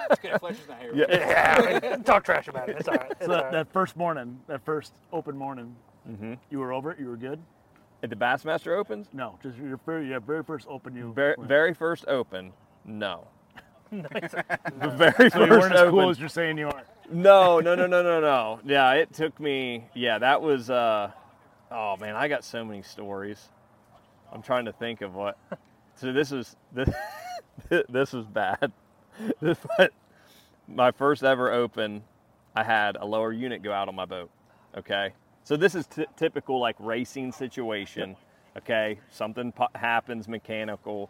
It's 0.09 0.19
good. 0.21 0.39
Fletcher's 0.39 0.67
not 0.67 0.79
here. 0.81 0.91
Yeah. 0.95 1.79
yeah, 1.83 1.95
talk 1.97 2.23
trash 2.23 2.47
about 2.47 2.69
it. 2.69 2.77
It's 2.79 2.87
all 2.87 2.95
right. 2.95 3.11
It's 3.11 3.25
So 3.25 3.31
all 3.31 3.37
that, 3.37 3.43
right. 3.45 3.51
that 3.53 3.73
first 3.73 3.95
morning, 3.97 4.39
that 4.47 4.63
first 4.65 4.93
open 5.11 5.37
morning, 5.37 5.75
Mhm. 6.09 6.37
you 6.49 6.59
were 6.59 6.71
over 6.73 6.91
it. 6.91 6.99
You 6.99 7.07
were 7.09 7.17
good. 7.17 7.41
At 8.03 8.09
the 8.11 8.15
Bassmaster 8.15 8.77
Opens, 8.77 9.07
No, 9.13 9.39
just 9.41 9.57
your 9.57 9.77
very, 9.85 10.09
yeah, 10.11 10.19
very 10.19 10.43
first 10.43 10.67
open. 10.69 10.95
You 10.95 11.11
very, 11.13 11.33
went. 11.37 11.47
very 11.49 11.73
first 11.73 12.05
Open, 12.07 12.53
no. 12.85 13.27
the 13.91 14.89
very 14.95 15.29
So 15.31 15.39
you 15.41 15.47
first 15.47 15.61
weren't 15.61 15.73
as 15.73 15.79
Open. 15.81 15.91
cool 15.91 16.09
as 16.09 16.19
you're 16.19 16.29
saying 16.29 16.57
you 16.57 16.67
are. 16.67 16.83
No, 17.09 17.59
no, 17.59 17.73
no, 17.75 17.87
no, 17.87 18.03
no, 18.03 18.19
no. 18.19 18.59
Yeah, 18.65 18.91
it 18.93 19.13
took 19.13 19.39
me. 19.39 19.85
Yeah, 19.93 20.19
that 20.19 20.41
was. 20.41 20.69
uh 20.69 21.11
Oh 21.71 21.97
man, 21.97 22.15
I 22.15 22.27
got 22.27 22.43
so 22.43 22.63
many 22.63 22.81
stories. 22.83 23.49
I'm 24.31 24.41
trying 24.41 24.65
to 24.65 24.71
think 24.73 25.01
of 25.01 25.15
what. 25.15 25.37
so 25.95 26.11
this 26.11 26.31
is 26.31 26.55
this, 26.71 26.89
this 27.89 28.13
was 28.13 28.25
bad. 28.25 28.71
Was 29.41 29.57
my 30.67 30.91
first 30.91 31.23
ever 31.23 31.51
open. 31.51 32.03
I 32.55 32.63
had 32.63 32.97
a 32.97 33.05
lower 33.05 33.31
unit 33.31 33.63
go 33.63 33.71
out 33.71 33.87
on 33.87 33.95
my 33.95 34.05
boat. 34.05 34.29
Okay, 34.77 35.13
so 35.45 35.55
this 35.55 35.73
is 35.73 35.87
t- 35.87 36.05
typical 36.17 36.59
like 36.59 36.75
racing 36.79 37.31
situation. 37.31 38.17
Okay, 38.57 38.99
something 39.09 39.51
po- 39.53 39.67
happens 39.73 40.27
mechanical, 40.27 41.09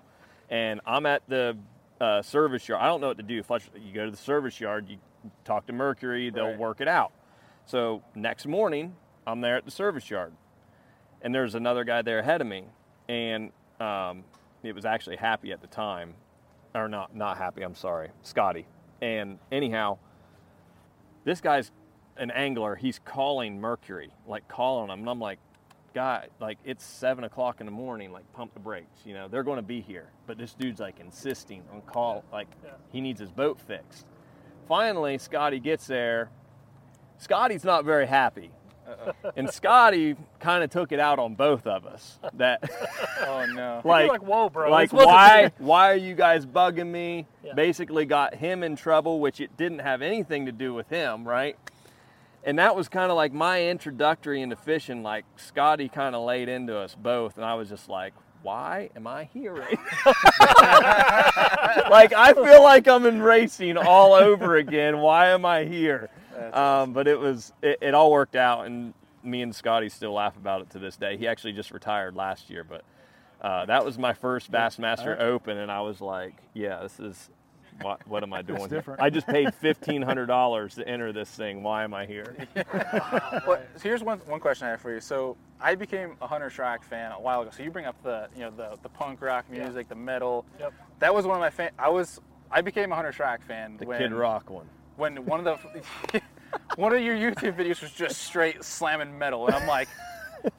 and 0.50 0.82
I'm 0.86 1.06
at 1.08 1.24
the 1.28 1.58
uh, 2.00 2.22
service 2.22 2.68
yard. 2.68 2.82
I 2.84 2.88
don't 2.88 3.02
know 3.02 3.08
what 3.08 3.18
to 3.18 3.24
do. 3.24 3.42
Fletcher, 3.42 3.70
you 3.76 3.92
go 3.94 4.06
to 4.06 4.12
the 4.12 4.18
service 4.18 4.60
yard. 4.60 4.88
You 4.88 4.98
talk 5.46 5.66
to 5.68 5.74
Mercury. 5.74 6.30
They'll 6.30 6.50
Right. 6.50 6.58
work 6.60 6.80
it 6.82 6.88
out. 6.88 7.12
So 7.66 8.04
next 8.14 8.46
morning, 8.46 8.96
I'm 9.26 9.42
there 9.42 9.56
at 9.58 9.66
the 9.66 9.72
service 9.72 10.10
yard, 10.12 10.34
and 11.24 11.34
there's 11.34 11.56
another 11.56 11.84
guy 11.84 12.04
there 12.04 12.20
ahead 12.20 12.42
of 12.42 12.48
me, 12.48 12.66
and 13.10 13.52
um, 13.80 14.24
it 14.62 14.76
was 14.76 14.86
actually 14.86 15.16
happy 15.16 15.52
at 15.52 15.62
the 15.62 15.68
time, 15.68 16.14
or 16.76 16.88
not 16.88 17.16
not 17.16 17.38
happy. 17.38 17.62
I'm 17.64 17.76
sorry, 17.76 18.10
Scotty. 18.22 18.68
And 19.02 19.40
anyhow, 19.52 19.98
this 21.24 21.42
guy's 21.42 21.72
an 22.18 22.32
angler. 22.32 22.76
He's 22.76 23.00
calling 23.04 23.60
Mercury, 23.60 24.12
like 24.28 24.48
calling 24.48 24.90
him, 24.90 25.00
and 25.00 25.10
I'm 25.10 25.20
like, 25.20 25.40
guy, 25.94 26.28
like 26.40 26.58
it's 26.66 26.84
seven 26.84 27.24
o'clock 27.24 27.60
in 27.60 27.66
the 27.66 27.72
morning. 27.72 28.12
Like 28.12 28.32
pump 28.34 28.54
the 28.54 28.60
brakes. 28.60 29.02
You 29.06 29.14
know 29.14 29.28
they're 29.28 29.44
going 29.44 29.58
to 29.58 29.62
be 29.64 29.82
here, 29.82 30.10
but 30.28 30.38
this 30.38 30.54
dude's 30.54 30.80
like 30.80 31.00
insisting 31.00 31.64
on 31.74 31.82
call. 31.82 32.24
Like 32.32 32.48
Yeah. 32.64 32.72
he 32.92 33.02
needs 33.02 33.20
his 33.20 33.32
boat 33.32 33.60
fixed. 33.60 34.06
Finally, 34.68 35.18
Scotty 35.20 35.60
gets 35.60 35.88
there. 35.88 36.30
Scotty's 37.18 37.64
not 37.64 37.86
very 37.86 38.08
happy. 38.08 38.52
And 39.36 39.50
Scotty 39.50 40.16
kind 40.40 40.64
of 40.64 40.70
took 40.70 40.92
it 40.92 41.00
out 41.00 41.20
on 41.20 41.36
both 41.36 41.66
of 41.68 41.86
us. 41.86 42.20
That 42.34 42.64
Oh 43.22 43.46
no. 43.54 43.82
Like, 43.86 44.10
like, 44.10 44.24
whoa, 44.24 44.50
bro. 44.50 44.70
like 44.70 44.94
why 44.94 45.52
why 45.58 45.92
are 45.92 45.96
you 45.96 46.16
guys 46.16 46.46
bugging 46.46 46.88
me? 46.92 47.28
Yeah. 47.44 47.54
Basically 47.54 48.06
got 48.06 48.36
him 48.36 48.64
in 48.64 48.76
trouble, 48.76 49.20
which 49.20 49.40
it 49.42 49.56
didn't 49.58 49.80
have 49.80 50.02
anything 50.02 50.46
to 50.46 50.52
do 50.52 50.74
with 50.74 50.90
him, 50.90 51.28
right? 51.28 51.58
And 52.44 52.60
that 52.60 52.76
was 52.76 52.88
kind 52.88 53.10
of 53.12 53.18
like 53.18 53.34
my 53.34 53.68
introductory 53.68 54.42
into 54.42 54.56
fishing. 54.56 55.02
Like 55.04 55.26
Scotty 55.36 55.90
kind 55.90 56.16
of 56.16 56.24
laid 56.24 56.48
into 56.48 56.78
us 56.78 56.96
both, 56.96 57.38
and 57.38 57.46
I 57.46 57.56
was 57.56 57.70
just 57.70 57.90
like, 57.90 58.14
"Why 58.44 58.92
am 58.96 59.08
I 59.08 59.24
here?" 59.34 59.56
Like 61.90 62.14
I 62.14 62.34
feel 62.34 62.64
like 62.64 62.88
I'm 62.88 63.06
in 63.06 63.22
racing 63.22 63.78
all 63.78 64.14
over 64.14 64.56
again. 64.58 65.00
Why 65.00 65.30
am 65.30 65.46
I 65.46 65.64
here? 65.66 66.10
That's 66.36 66.56
Um, 66.58 66.94
but 66.94 67.08
it 67.08 67.20
was 67.20 67.54
it, 67.62 67.80
it 67.82 67.94
all 67.94 68.12
worked 68.12 68.36
out, 68.36 68.66
and 68.66 68.94
me 69.24 69.42
and 69.42 69.56
Scotty 69.56 69.90
still 69.90 70.14
laugh 70.14 70.38
about 70.38 70.62
it 70.62 70.70
to 70.72 70.80
this 70.80 70.98
day. 70.98 71.18
He 71.18 71.28
actually 71.28 71.54
just 71.54 71.72
retired 71.72 72.16
last 72.16 72.50
year, 72.50 72.64
but 72.64 72.84
uh, 73.42 73.66
that 73.66 73.84
was 73.86 73.98
my 73.98 74.14
first 74.14 74.52
Bassmaster 74.52 75.20
Open, 75.20 75.58
and 75.58 75.72
I 75.72 75.82
was 75.82 76.02
like, 76.02 76.36
"Yeah, 76.54 76.82
this 76.82 77.00
is 77.00 77.30
what, 77.82 78.08
what 78.08 78.24
am 78.24 78.32
I 78.34 78.42
doing? 78.42 78.68
different. 78.70 79.02
I 79.02 79.10
just 79.10 79.28
paid 79.28 79.54
fifteen 79.54 80.02
hundred 80.02 80.28
dollars 80.28 80.76
to 80.76 80.88
enter 80.88 81.12
this 81.12 81.30
thing. 81.30 81.62
Why 81.64 81.84
am 81.84 81.94
I 81.94 82.06
here?" 82.06 82.36
Well, 83.48 83.62
so 83.76 83.82
here's 83.84 84.04
one 84.04 84.20
one 84.20 84.40
question 84.40 84.68
I 84.68 84.72
have 84.72 84.82
for 84.82 84.94
you. 84.94 85.00
So 85.02 85.36
I 85.60 85.76
became 85.76 86.16
a 86.22 86.28
Hunter 86.28 86.50
Shryock 86.50 86.84
fan 86.84 87.12
a 87.12 87.20
while 87.20 87.42
ago. 87.42 87.52
So 87.56 87.64
you 87.64 87.72
bring 87.72 87.86
up 87.86 88.02
the 88.04 88.28
you 88.36 88.42
know 88.42 88.52
the 88.52 88.78
the 88.82 88.90
punk 88.90 89.22
rock 89.22 89.46
Yeah. 89.52 89.64
music, 89.64 89.88
the 89.90 89.96
metal. 89.96 90.46
Yep. 90.60 90.74
That 91.00 91.14
was 91.14 91.26
one 91.26 91.36
of 91.36 91.42
my 91.42 91.50
fan. 91.50 91.72
I 91.78 91.90
was 91.90 92.20
I 92.52 92.62
became 92.62 92.92
a 92.92 92.96
Hunter 92.96 93.12
Shryock 93.12 93.42
fan 93.44 93.78
The 93.78 93.86
when 93.86 93.98
Kid 94.00 94.14
Rock 94.14 94.50
one. 94.50 94.68
When 94.98 95.26
one 95.26 95.46
of 95.46 95.60
the 95.74 96.22
one 96.76 96.94
of 96.94 97.02
your 97.02 97.16
YouTube 97.16 97.58
videos 97.58 97.82
was 97.82 97.92
just 97.92 98.22
straight 98.22 98.64
slamming 98.64 99.18
metal, 99.18 99.48
and 99.48 99.56
I'm 99.56 99.68
like. 99.68 99.88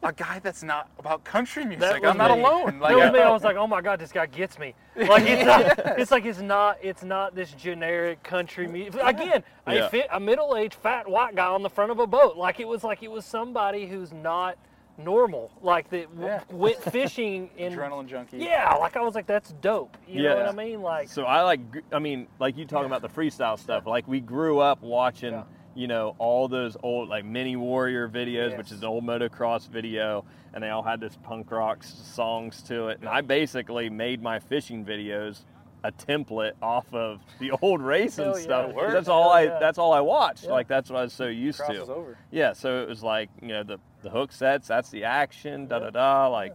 A 0.02 0.12
guy 0.12 0.40
that's 0.40 0.64
not 0.64 0.90
about 0.98 1.22
country 1.22 1.64
music. 1.64 2.04
I'm 2.04 2.16
not 2.18 2.36
me. 2.36 2.42
alone. 2.42 2.80
Like, 2.80 2.90
that 2.90 2.96
was 2.96 3.04
I- 3.04 3.12
me. 3.12 3.18
I 3.20 3.28
uh, 3.28 3.32
was 3.32 3.44
like, 3.44 3.54
oh 3.54 3.68
my 3.68 3.80
god, 3.80 4.00
this 4.00 4.10
guy 4.10 4.26
gets 4.26 4.58
me. 4.58 4.74
Like 4.96 5.22
it's 5.24 5.44
not, 5.46 5.78
it's 6.00 6.10
like 6.10 6.24
it's 6.24 6.40
not, 6.40 6.78
it's 6.82 7.04
not 7.04 7.36
this 7.36 7.52
generic 7.52 8.20
country 8.24 8.66
music. 8.66 9.00
Again, 9.04 9.44
Yeah. 9.68 9.86
a, 9.86 9.88
fit, 9.88 10.08
a 10.10 10.18
middle-aged 10.18 10.74
fat 10.74 11.08
white 11.08 11.36
guy 11.36 11.46
on 11.46 11.62
the 11.62 11.70
front 11.70 11.92
of 11.92 12.00
a 12.00 12.06
boat. 12.08 12.36
Like 12.36 12.58
it 12.58 12.66
was 12.66 12.82
like 12.82 13.04
it 13.04 13.12
was 13.12 13.24
somebody 13.24 13.86
who's 13.86 14.12
not 14.12 14.58
normal. 14.98 15.50
Like 15.62 15.90
that 15.90 16.06
Yeah. 16.18 16.40
went 16.50 16.76
fishing 16.82 17.50
in. 17.56 17.72
adrenaline 17.74 18.06
junkie. 18.06 18.38
Yeah, 18.38 18.72
like 18.74 18.96
I 18.96 19.00
was 19.02 19.14
like, 19.14 19.26
that's 19.26 19.52
dope. 19.60 19.96
You 20.06 20.22
know 20.24 20.36
what 20.36 20.48
I 20.48 20.52
mean? 20.52 20.82
Like, 20.82 21.08
So 21.08 21.24
I 21.24 21.42
like, 21.42 21.60
I 21.92 21.98
mean, 21.98 22.26
like 22.38 22.56
you 22.56 22.64
talking 22.64 22.86
about 22.86 23.02
the 23.02 23.08
freestyle 23.08 23.58
stuff. 23.58 23.86
Like 23.86 24.06
we 24.08 24.20
grew 24.20 24.58
up 24.60 24.82
watching, 24.82 25.32
Yeah. 25.32 25.42
you 25.74 25.86
know, 25.86 26.14
all 26.18 26.48
those 26.48 26.76
old 26.82 27.08
like 27.08 27.24
Mini 27.24 27.56
Warrior 27.56 28.08
videos, 28.08 28.56
which 28.56 28.72
is 28.72 28.78
an 28.80 28.88
old 28.88 29.04
motocross 29.04 29.68
video, 29.68 30.24
and 30.54 30.62
they 30.62 30.70
all 30.70 30.82
had 30.82 31.00
this 31.00 31.16
punk 31.22 31.50
rock 31.50 31.84
songs 31.84 32.62
to 32.62 32.88
it. 32.88 33.00
And 33.00 33.08
I 33.08 33.20
basically 33.20 33.90
made 33.90 34.22
my 34.22 34.38
fishing 34.38 34.84
videos 34.84 35.44
a 35.84 35.92
template 35.92 36.52
off 36.62 36.92
of 36.92 37.20
the 37.38 37.50
old 37.62 37.80
race 37.80 38.18
and 38.18 38.34
stuff. 38.36 38.70
It 38.70 38.74
'cause 38.74 38.74
works. 38.76 38.92
That's 38.94 39.08
all 39.08 39.22
Hell 39.24 39.32
I. 39.32 39.42
yeah. 39.42 39.58
That's 39.60 39.78
all 39.78 39.92
I 39.92 40.00
watched. 40.00 40.44
Yeah. 40.44 40.50
Like 40.52 40.68
that's 40.68 40.90
what 40.90 40.98
I 40.98 41.02
was 41.02 41.12
so 41.12 41.26
used 41.26 41.58
to. 41.58 41.80
over. 41.86 42.18
Yeah, 42.30 42.52
so 42.52 42.82
it 42.82 42.88
was 42.88 43.02
like 43.02 43.30
you 43.40 43.48
know 43.48 43.62
the 43.62 43.78
the 44.02 44.10
hook 44.10 44.32
sets. 44.32 44.66
That's 44.68 44.90
the 44.90 45.04
action. 45.04 45.66
Da 45.66 45.78
da 45.78 45.90
da. 45.90 46.26
Like, 46.28 46.54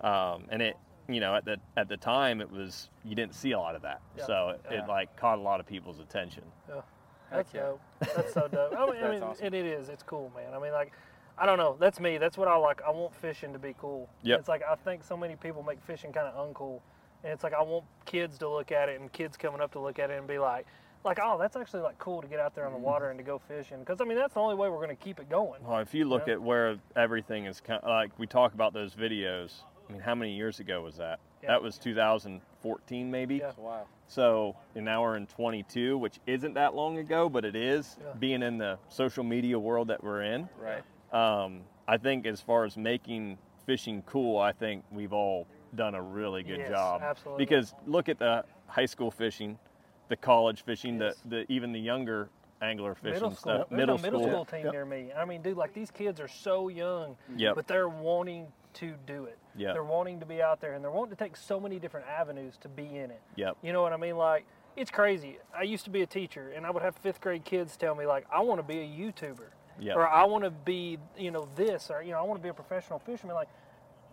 um, 0.00 0.44
and 0.50 0.62
it 0.62 0.76
you 1.08 1.20
know 1.20 1.34
at 1.34 1.44
the 1.44 1.56
at 1.76 1.88
the 1.88 1.96
time 1.96 2.40
it 2.40 2.50
was 2.50 2.88
you 3.04 3.14
didn't 3.14 3.34
see 3.34 3.52
a 3.52 3.58
lot 3.58 3.74
of 3.74 3.82
that, 3.82 4.00
Yeah. 4.16 4.26
so 4.26 4.48
it, 4.50 4.60
Yeah. 4.70 4.84
it 4.84 4.88
like 4.88 5.14
caught 5.16 5.38
a 5.38 5.42
lot 5.42 5.60
of 5.60 5.66
people's 5.66 5.98
attention. 6.00 6.44
Yeah. 6.68 6.80
That's 7.30 7.54
yeah. 7.54 7.60
dope. 7.60 7.80
That's 8.00 8.32
so 8.34 8.48
dope. 8.48 8.72
I 8.76 8.86
mean, 8.90 9.04
I 9.04 9.10
mean 9.12 9.22
awesome. 9.22 9.46
and 9.46 9.54
it 9.54 9.64
is. 9.64 9.88
It's 9.88 10.02
cool, 10.02 10.32
man. 10.34 10.52
I 10.52 10.58
mean, 10.58 10.72
like, 10.72 10.92
I 11.38 11.46
don't 11.46 11.58
know. 11.58 11.76
That's 11.78 12.00
me. 12.00 12.18
That's 12.18 12.36
what 12.36 12.48
I 12.48 12.56
like. 12.56 12.82
I 12.86 12.90
want 12.90 13.14
fishing 13.14 13.52
to 13.52 13.58
be 13.58 13.74
cool. 13.78 14.08
Yeah. 14.22 14.34
It's 14.36 14.48
like 14.48 14.62
I 14.68 14.74
think 14.74 15.04
so 15.04 15.16
many 15.16 15.36
people 15.36 15.62
make 15.62 15.80
fishing 15.82 16.12
kind 16.12 16.26
of 16.26 16.34
uncool, 16.34 16.80
and 17.24 17.32
it's 17.32 17.42
like 17.44 17.52
I 17.54 17.62
want 17.62 17.84
kids 18.04 18.38
to 18.38 18.48
look 18.48 18.72
at 18.72 18.88
it 18.88 19.00
and 19.00 19.12
kids 19.12 19.36
coming 19.36 19.60
up 19.60 19.72
to 19.72 19.78
look 19.80 19.98
at 19.98 20.10
it 20.10 20.18
and 20.18 20.26
be 20.26 20.38
like, 20.38 20.66
like, 21.04 21.18
oh, 21.22 21.38
that's 21.38 21.56
actually 21.56 21.80
like 21.82 21.98
cool 21.98 22.20
to 22.20 22.28
get 22.28 22.40
out 22.40 22.54
there 22.54 22.66
on 22.66 22.72
the 22.72 22.78
water 22.78 23.08
and 23.10 23.18
to 23.18 23.24
go 23.24 23.38
fishing. 23.38 23.78
Because 23.80 24.00
I 24.00 24.04
mean, 24.04 24.18
that's 24.18 24.34
the 24.34 24.40
only 24.40 24.54
way 24.54 24.68
we're 24.68 24.76
going 24.84 24.88
to 24.90 24.94
keep 25.02 25.18
it 25.18 25.30
going. 25.30 25.62
Well, 25.64 25.78
if 25.78 25.94
you 25.94 26.04
look 26.04 26.26
Yeah. 26.26 26.34
at 26.34 26.42
where 26.42 26.76
everything 26.94 27.46
is, 27.46 27.60
kind 27.60 27.80
like 27.84 28.18
we 28.18 28.26
talk 28.26 28.52
about 28.54 28.72
those 28.74 28.94
videos. 28.94 29.62
I 29.88 29.92
mean, 29.92 30.02
how 30.02 30.14
many 30.14 30.34
years 30.36 30.60
ago 30.60 30.82
was 30.82 30.96
that? 30.98 31.18
Yeah. 31.42 31.48
That 31.52 31.62
was 31.62 31.78
2014, 31.78 33.10
maybe. 33.10 33.36
Yeah. 33.36 33.52
Wow. 33.56 33.86
So 34.08 34.56
and 34.74 34.84
now 34.84 35.02
we're 35.02 35.16
in 35.16 35.26
22, 35.26 35.96
which 35.98 36.18
isn't 36.26 36.54
that 36.54 36.74
long 36.74 36.98
ago, 36.98 37.28
but 37.28 37.44
it 37.44 37.56
is. 37.56 37.96
Yeah. 38.00 38.12
Being 38.18 38.42
in 38.42 38.58
the 38.58 38.78
social 38.88 39.24
media 39.24 39.58
world 39.58 39.88
that 39.88 40.02
we're 40.04 40.22
in, 40.22 40.48
Right. 40.58 40.82
um, 41.14 41.62
I 41.88 41.96
think 41.96 42.26
as 42.26 42.40
far 42.40 42.64
as 42.64 42.76
making 42.76 43.38
fishing 43.66 44.02
cool, 44.02 44.38
I 44.38 44.52
think 44.52 44.84
we've 44.92 45.12
all 45.12 45.46
done 45.76 45.94
a 45.94 46.02
really 46.02 46.42
good 46.42 46.58
Yes, 46.58 46.70
job. 46.70 47.02
absolutely. 47.02 47.44
Because 47.44 47.74
look 47.86 48.08
at 48.08 48.18
the 48.18 48.44
high 48.66 48.86
school 48.86 49.10
fishing, 49.10 49.58
the 50.08 50.16
college 50.16 50.62
fishing, 50.62 51.00
Yes. 51.00 51.16
the, 51.24 51.36
the 51.44 51.52
even 51.52 51.72
the 51.72 51.80
younger 51.80 52.28
angler 52.62 52.94
fishing 52.94 53.14
Middle 53.14 53.30
school. 53.30 53.54
stuff. 53.54 53.68
There's 53.70 53.78
middle 53.78 53.96
a 53.96 54.02
middle 54.02 54.20
school. 54.20 54.44
school 54.44 54.60
team 54.62 54.70
near 54.70 54.84
me. 54.84 55.10
I 55.16 55.24
mean, 55.24 55.40
dude, 55.42 55.56
like 55.56 55.72
these 55.72 55.90
kids 55.90 56.20
are 56.20 56.28
so 56.28 56.68
young, 56.68 57.16
Yep. 57.36 57.54
but 57.54 57.66
they're 57.66 57.88
wanting 57.88 58.48
to 58.74 58.94
do 59.06 59.24
it. 59.24 59.38
Yep. 59.56 59.74
They're 59.74 59.82
wanting 59.84 60.20
to 60.20 60.26
be 60.26 60.42
out 60.42 60.60
there 60.60 60.74
and 60.74 60.84
they're 60.84 60.90
wanting 60.90 61.16
to 61.16 61.22
take 61.24 61.36
so 61.36 61.58
many 61.58 61.78
different 61.78 62.06
avenues 62.06 62.56
to 62.58 62.68
be 62.68 62.84
in 62.84 63.10
it. 63.10 63.20
Yep. 63.36 63.56
You 63.62 63.72
know 63.72 63.82
what 63.82 63.92
I 63.92 63.96
mean? 63.96 64.16
Like, 64.16 64.44
it's 64.76 64.90
crazy. 64.90 65.38
I 65.56 65.62
used 65.62 65.84
to 65.84 65.90
be 65.90 66.02
a 66.02 66.06
teacher 66.06 66.52
and 66.54 66.64
I 66.66 66.70
would 66.70 66.82
have 66.82 66.94
fifth 66.96 67.20
grade 67.20 67.44
kids 67.44 67.76
tell 67.76 67.94
me, 67.94 68.06
like, 68.06 68.26
I 68.32 68.40
want 68.40 68.60
to 68.60 68.62
be 68.66 68.78
a 68.80 68.86
YouTuber. 68.86 69.48
Yep. 69.80 69.96
Or 69.96 70.06
I 70.06 70.24
want 70.24 70.44
to 70.44 70.50
be, 70.50 70.98
you 71.16 71.30
know, 71.30 71.48
this, 71.56 71.90
or, 71.90 72.02
you 72.02 72.10
know, 72.12 72.18
I 72.18 72.22
want 72.22 72.38
to 72.38 72.42
be 72.42 72.50
a 72.50 72.54
professional 72.54 72.98
fisherman. 72.98 73.34
Like, 73.34 73.48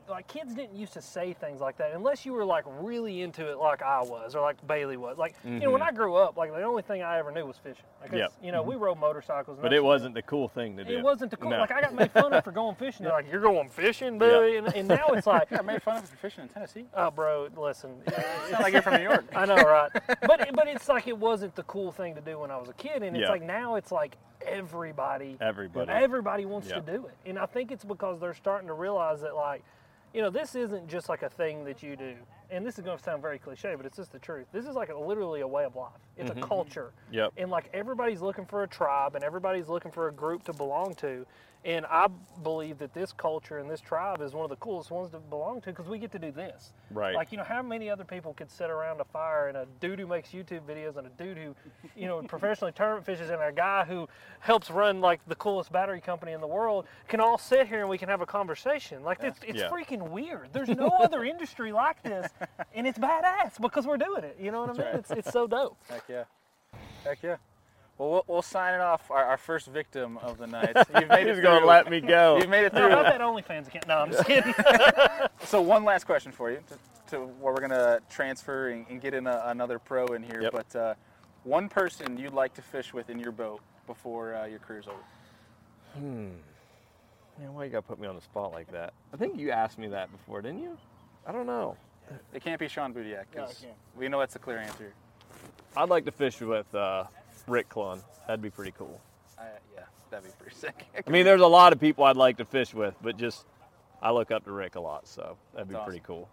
like 0.10 0.28
kids 0.28 0.54
didn't 0.54 0.76
used 0.76 0.94
to 0.94 1.02
say 1.02 1.34
things 1.34 1.60
like 1.60 1.78
that 1.78 1.92
unless 1.94 2.26
you 2.26 2.32
were 2.34 2.46
like 2.46 2.64
really 2.80 3.22
into 3.22 3.50
it 3.52 3.58
like 3.58 3.82
I 3.82 4.02
was 4.02 4.36
or 4.36 4.42
like 4.42 4.66
Bailey 4.68 4.96
was. 4.98 5.18
Like 5.18 5.36
you 5.44 5.60
know 5.60 5.72
when 5.72 5.82
I 5.82 5.92
grew 5.92 6.16
up, 6.16 6.38
like 6.38 6.52
the 6.54 6.64
only 6.64 6.82
thing 6.84 7.02
I 7.04 7.18
ever 7.20 7.32
knew 7.32 7.46
was 7.46 7.58
fishing. 7.58 7.84
Like 8.02 8.10
Mm-hmm. 8.12 8.18
Yep. 8.20 8.34
you 8.44 8.52
know 8.52 8.62
we 8.64 8.76
rode 8.76 9.00
motorcycles. 9.00 9.58
and 9.58 9.62
But 9.64 9.74
it 9.74 9.84
wasn't 9.84 10.14
the 10.14 10.22
cool 10.22 10.48
thing 10.48 10.78
to 10.78 10.86
do. 10.86 10.98
It 10.98 11.04
wasn't 11.04 11.32
the 11.32 11.38
cool. 11.38 11.50
No. 11.52 11.60
Like 11.60 11.72
I 11.72 11.82
got 11.82 11.94
made 11.94 12.12
fun 12.12 12.32
of 12.34 12.44
for 12.44 12.52
going 12.52 12.76
fishing. 12.80 13.04
They're 13.04 13.14
like, 13.14 13.30
"You're 13.32 13.42
going 13.42 13.68
fishing, 13.70 14.18
Billy," 14.18 14.58
and, 14.58 14.68
and 14.74 14.88
now 14.88 15.08
it's 15.10 15.28
like, 15.28 15.50
Yeah, 15.52 15.58
I 15.60 15.62
made 15.64 15.82
fun 15.84 15.98
of 15.98 16.10
for 16.10 16.16
fishing 16.18 16.44
in 16.44 16.50
Tennessee. 16.50 16.86
"Oh, 16.94 17.12
bro, 17.12 17.50
listen." 17.58 17.96
It's 18.08 18.52
not 18.52 18.62
like 18.62 18.72
you're 18.74 18.82
from 18.82 18.96
New 18.98 19.04
York. 19.04 19.26
I 19.36 19.46
know, 19.46 19.56
right? 19.56 19.92
But 20.22 20.50
but 20.54 20.68
it's 20.68 20.88
like 20.88 21.08
it 21.08 21.18
wasn't 21.18 21.54
the 21.56 21.64
cool 21.64 21.92
thing 21.92 22.16
to 22.16 22.22
do 22.22 22.40
when 22.40 22.50
I 22.50 22.58
was 22.58 22.70
a 22.70 22.74
kid, 22.74 23.04
and 23.04 23.16
it's 23.18 23.30
like 23.30 23.44
now 23.44 23.76
it's 23.76 23.92
like 23.92 24.16
everybody 24.46 25.38
Everybody. 25.42 25.92
everybody 25.92 26.46
wants 26.46 26.68
to 26.70 26.82
do 26.82 27.08
it, 27.08 27.30
and 27.30 27.38
I 27.38 27.46
think 27.46 27.72
it's 27.72 27.84
because 27.86 28.20
they're 28.20 28.34
starting 28.34 28.68
to 28.68 28.74
realize 28.74 29.22
that 29.22 29.36
like, 29.36 29.64
you 30.18 30.24
know, 30.24 30.32
this 30.32 30.56
isn't 30.56 30.88
just 30.88 31.10
like 31.10 31.22
a 31.22 31.30
thing 31.30 31.64
that 31.66 31.84
you 31.84 31.96
do, 31.96 32.16
and 32.50 32.66
this 32.66 32.80
is 32.80 32.84
going 32.84 32.98
to 32.98 33.04
sound 33.04 33.22
very 33.22 33.38
cliche, 33.38 33.76
but 33.78 33.86
it's 33.86 33.98
just 33.98 34.12
the 34.12 34.18
truth. 34.18 34.48
This 34.52 34.66
is 34.66 34.74
like 34.74 34.90
a, 34.90 34.98
literally 34.98 35.42
a 35.42 35.48
way 35.48 35.64
of 35.64 35.76
life. 35.76 35.92
It's 36.18 36.32
a 36.32 36.34
mm-hmm. 36.34 36.42
culture, 36.42 36.92
Yep. 37.12 37.34
and 37.38 37.52
like 37.52 37.70
everybody's 37.72 38.20
looking 38.20 38.48
for 38.48 38.64
a 38.64 38.68
tribe, 38.68 39.14
and 39.14 39.24
everybody's 39.24 39.70
looking 39.70 39.92
for 39.92 40.08
a 40.08 40.12
group 40.12 40.42
to 40.46 40.54
belong 40.54 40.96
to, 40.96 41.24
And 41.66 41.86
I 41.88 42.08
believe 42.44 42.78
that 42.78 42.94
this 42.94 43.12
culture 43.12 43.58
and 43.58 43.70
this 43.70 43.82
tribe 43.82 44.22
is 44.22 44.34
one 44.34 44.44
of 44.46 44.50
the 44.50 44.56
coolest 44.58 44.90
ones 44.90 45.12
to 45.12 45.18
belong 45.20 45.60
to 45.62 45.70
because 45.72 45.88
we 45.88 45.98
get 45.98 46.12
to 46.14 46.20
do 46.20 46.32
this. 46.32 46.72
Right. 46.92 47.14
Like, 47.16 47.32
you 47.32 47.38
know, 47.38 47.44
how 47.44 47.62
many 47.62 47.90
other 47.90 48.06
people 48.06 48.34
could 48.34 48.50
sit 48.50 48.70
around 48.70 49.02
a 49.02 49.04
fire 49.04 49.48
and 49.50 49.58
a 49.58 49.66
dude 49.82 50.00
who 50.00 50.08
makes 50.08 50.30
YouTube 50.30 50.62
videos 50.62 50.96
and 50.96 51.08
a 51.08 51.10
dude 51.22 51.38
who, 51.38 51.56
you 51.96 52.08
know, 52.08 52.22
professionally 52.28 52.72
tournament 52.72 53.06
fishes 53.06 53.30
and 53.30 53.42
a 53.42 53.52
guy 53.52 53.84
who 53.84 54.08
helps 54.40 54.70
run 54.70 55.02
like 55.02 55.20
the 55.28 55.36
coolest 55.36 55.72
battery 55.72 56.00
company 56.00 56.32
in 56.32 56.40
the 56.42 56.48
world 56.48 56.86
can 57.10 57.20
all 57.20 57.38
sit 57.38 57.68
here 57.68 57.82
and 57.82 57.90
we 57.90 57.98
can 57.98 58.08
have 58.08 58.22
a 58.22 58.26
conversation. 58.26 59.04
Like, 59.04 59.22
it's, 59.22 59.40
it's 59.46 59.60
Yeah. 59.60 59.70
freaking 59.70 60.10
weird. 60.10 60.50
There's 60.54 60.70
no 60.78 60.88
other 61.00 61.26
industry 61.26 61.72
like 61.74 62.02
this 62.04 62.32
and 62.74 62.88
it's 62.88 63.00
badass 63.00 63.60
because 63.60 63.86
we're 63.86 63.98
doing 63.98 64.24
it. 64.24 64.38
You 64.40 64.52
know 64.52 64.62
what 64.62 64.70
I 64.70 64.74
mean? 64.74 64.96
It's, 65.00 65.12
it's 65.12 65.32
so 65.34 65.48
dope. 65.48 65.78
Heck 65.90 66.04
yeah. 66.08 66.24
Heck 67.04 67.22
yeah. 67.24 67.36
Well, 67.98 68.10
we'll, 68.12 68.24
we'll 68.28 68.42
sign 68.44 68.74
it 68.76 68.82
off. 68.82 69.10
Our, 69.10 69.24
our 69.24 69.38
first 69.38 69.68
victim 69.68 70.18
of 70.20 70.38
the 70.38 70.46
night. 70.48 70.76
You've 71.00 71.10
made 71.10 71.28
He's 71.28 71.40
it 71.40 71.42
gonna 71.42 71.60
through. 71.60 71.68
let 71.68 71.90
me 71.90 72.00
go. 72.02 72.38
You've 72.38 72.50
made 72.50 72.66
it 72.66 72.74
No, 72.74 72.82
through. 72.82 72.90
how 72.92 73.04
that 73.04 73.22
OnlyFans 73.22 73.68
account? 73.68 73.88
No, 73.88 73.98
I'm 73.98 74.12
just 74.12 74.26
kidding. 74.28 74.54
So 75.46 75.62
one 75.62 75.84
last 75.86 76.06
question 76.06 76.32
for 76.34 76.52
you, 76.52 76.60
to, 76.68 77.12
to 77.12 77.20
where 77.26 77.54
we're 77.54 77.62
gonna 77.62 78.00
transfer 78.10 78.70
and, 78.70 78.86
and 78.90 79.00
get 79.00 79.14
in 79.14 79.28
a, 79.28 79.44
another 79.46 79.80
pro 79.80 80.08
in 80.08 80.22
here. 80.24 80.42
Yep. 80.42 80.52
But 80.52 80.76
uh, 80.76 80.94
one 81.44 81.70
person 81.70 82.18
you'd 82.18 82.34
like 82.34 82.54
to 82.56 82.62
fish 82.62 82.94
with 82.94 83.10
in 83.10 83.18
your 83.20 83.32
boat 83.32 83.62
before 83.86 84.36
uh, 84.36 84.46
your 84.46 84.60
career's 84.60 84.88
over. 84.88 84.98
Hmm. 85.96 86.30
Man, 87.40 87.54
why 87.54 87.64
you 87.66 87.70
gotta 87.70 87.84
put 87.84 88.00
me 88.00 88.08
on 88.08 88.16
the 88.16 88.22
spot 88.22 88.52
like 88.52 88.70
that? 88.74 88.94
I 89.14 89.18
think 89.18 89.40
you 89.40 89.52
asked 89.52 89.78
me 89.78 89.88
that 89.90 90.12
before, 90.12 90.42
didn't 90.42 90.62
you? 90.64 90.78
I 91.26 91.32
don't 91.32 91.46
know. 91.48 91.78
It 92.34 92.44
can't 92.44 92.60
be 92.60 92.68
Sean 92.68 92.94
Budiak 92.94 93.06
No, 93.06 93.12
it 93.20 93.28
because 93.32 93.60
can't. 93.62 93.74
we 93.98 94.08
know 94.10 94.20
that's 94.20 94.36
a 94.36 94.40
clear 94.40 94.58
answer. 94.58 94.92
I'd 95.78 95.90
like 95.90 96.06
to 96.06 96.12
fish 96.12 96.42
with 96.42 96.74
uh, 96.76 97.06
Rick 97.48 97.70
Clunn. 97.70 98.02
That'd 98.28 98.42
be 98.42 98.50
pretty 98.50 98.72
cool. 98.78 99.02
Uh, 99.40 99.44
yeah, 99.74 99.84
that'd 100.10 100.26
be 100.26 100.32
pretty 100.40 100.56
sick. 100.60 100.86
I 101.06 101.10
mean, 101.10 101.26
there's 101.26 101.42
a 101.42 101.48
lot 101.48 101.74
of 101.74 101.80
people 101.80 102.04
I'd 102.04 102.18
like 102.18 102.38
to 102.38 102.46
fish 102.46 102.74
with, 102.74 102.96
but 103.02 103.18
just 103.18 103.46
I 104.02 104.12
look 104.12 104.32
up 104.32 104.46
to 104.46 104.52
Rick 104.52 104.76
a 104.76 104.80
lot, 104.80 105.08
so 105.08 105.38
that'd 105.54 105.68
be 105.68 105.74
That's 105.74 105.86
pretty 105.86 106.02
cool. 106.06 106.30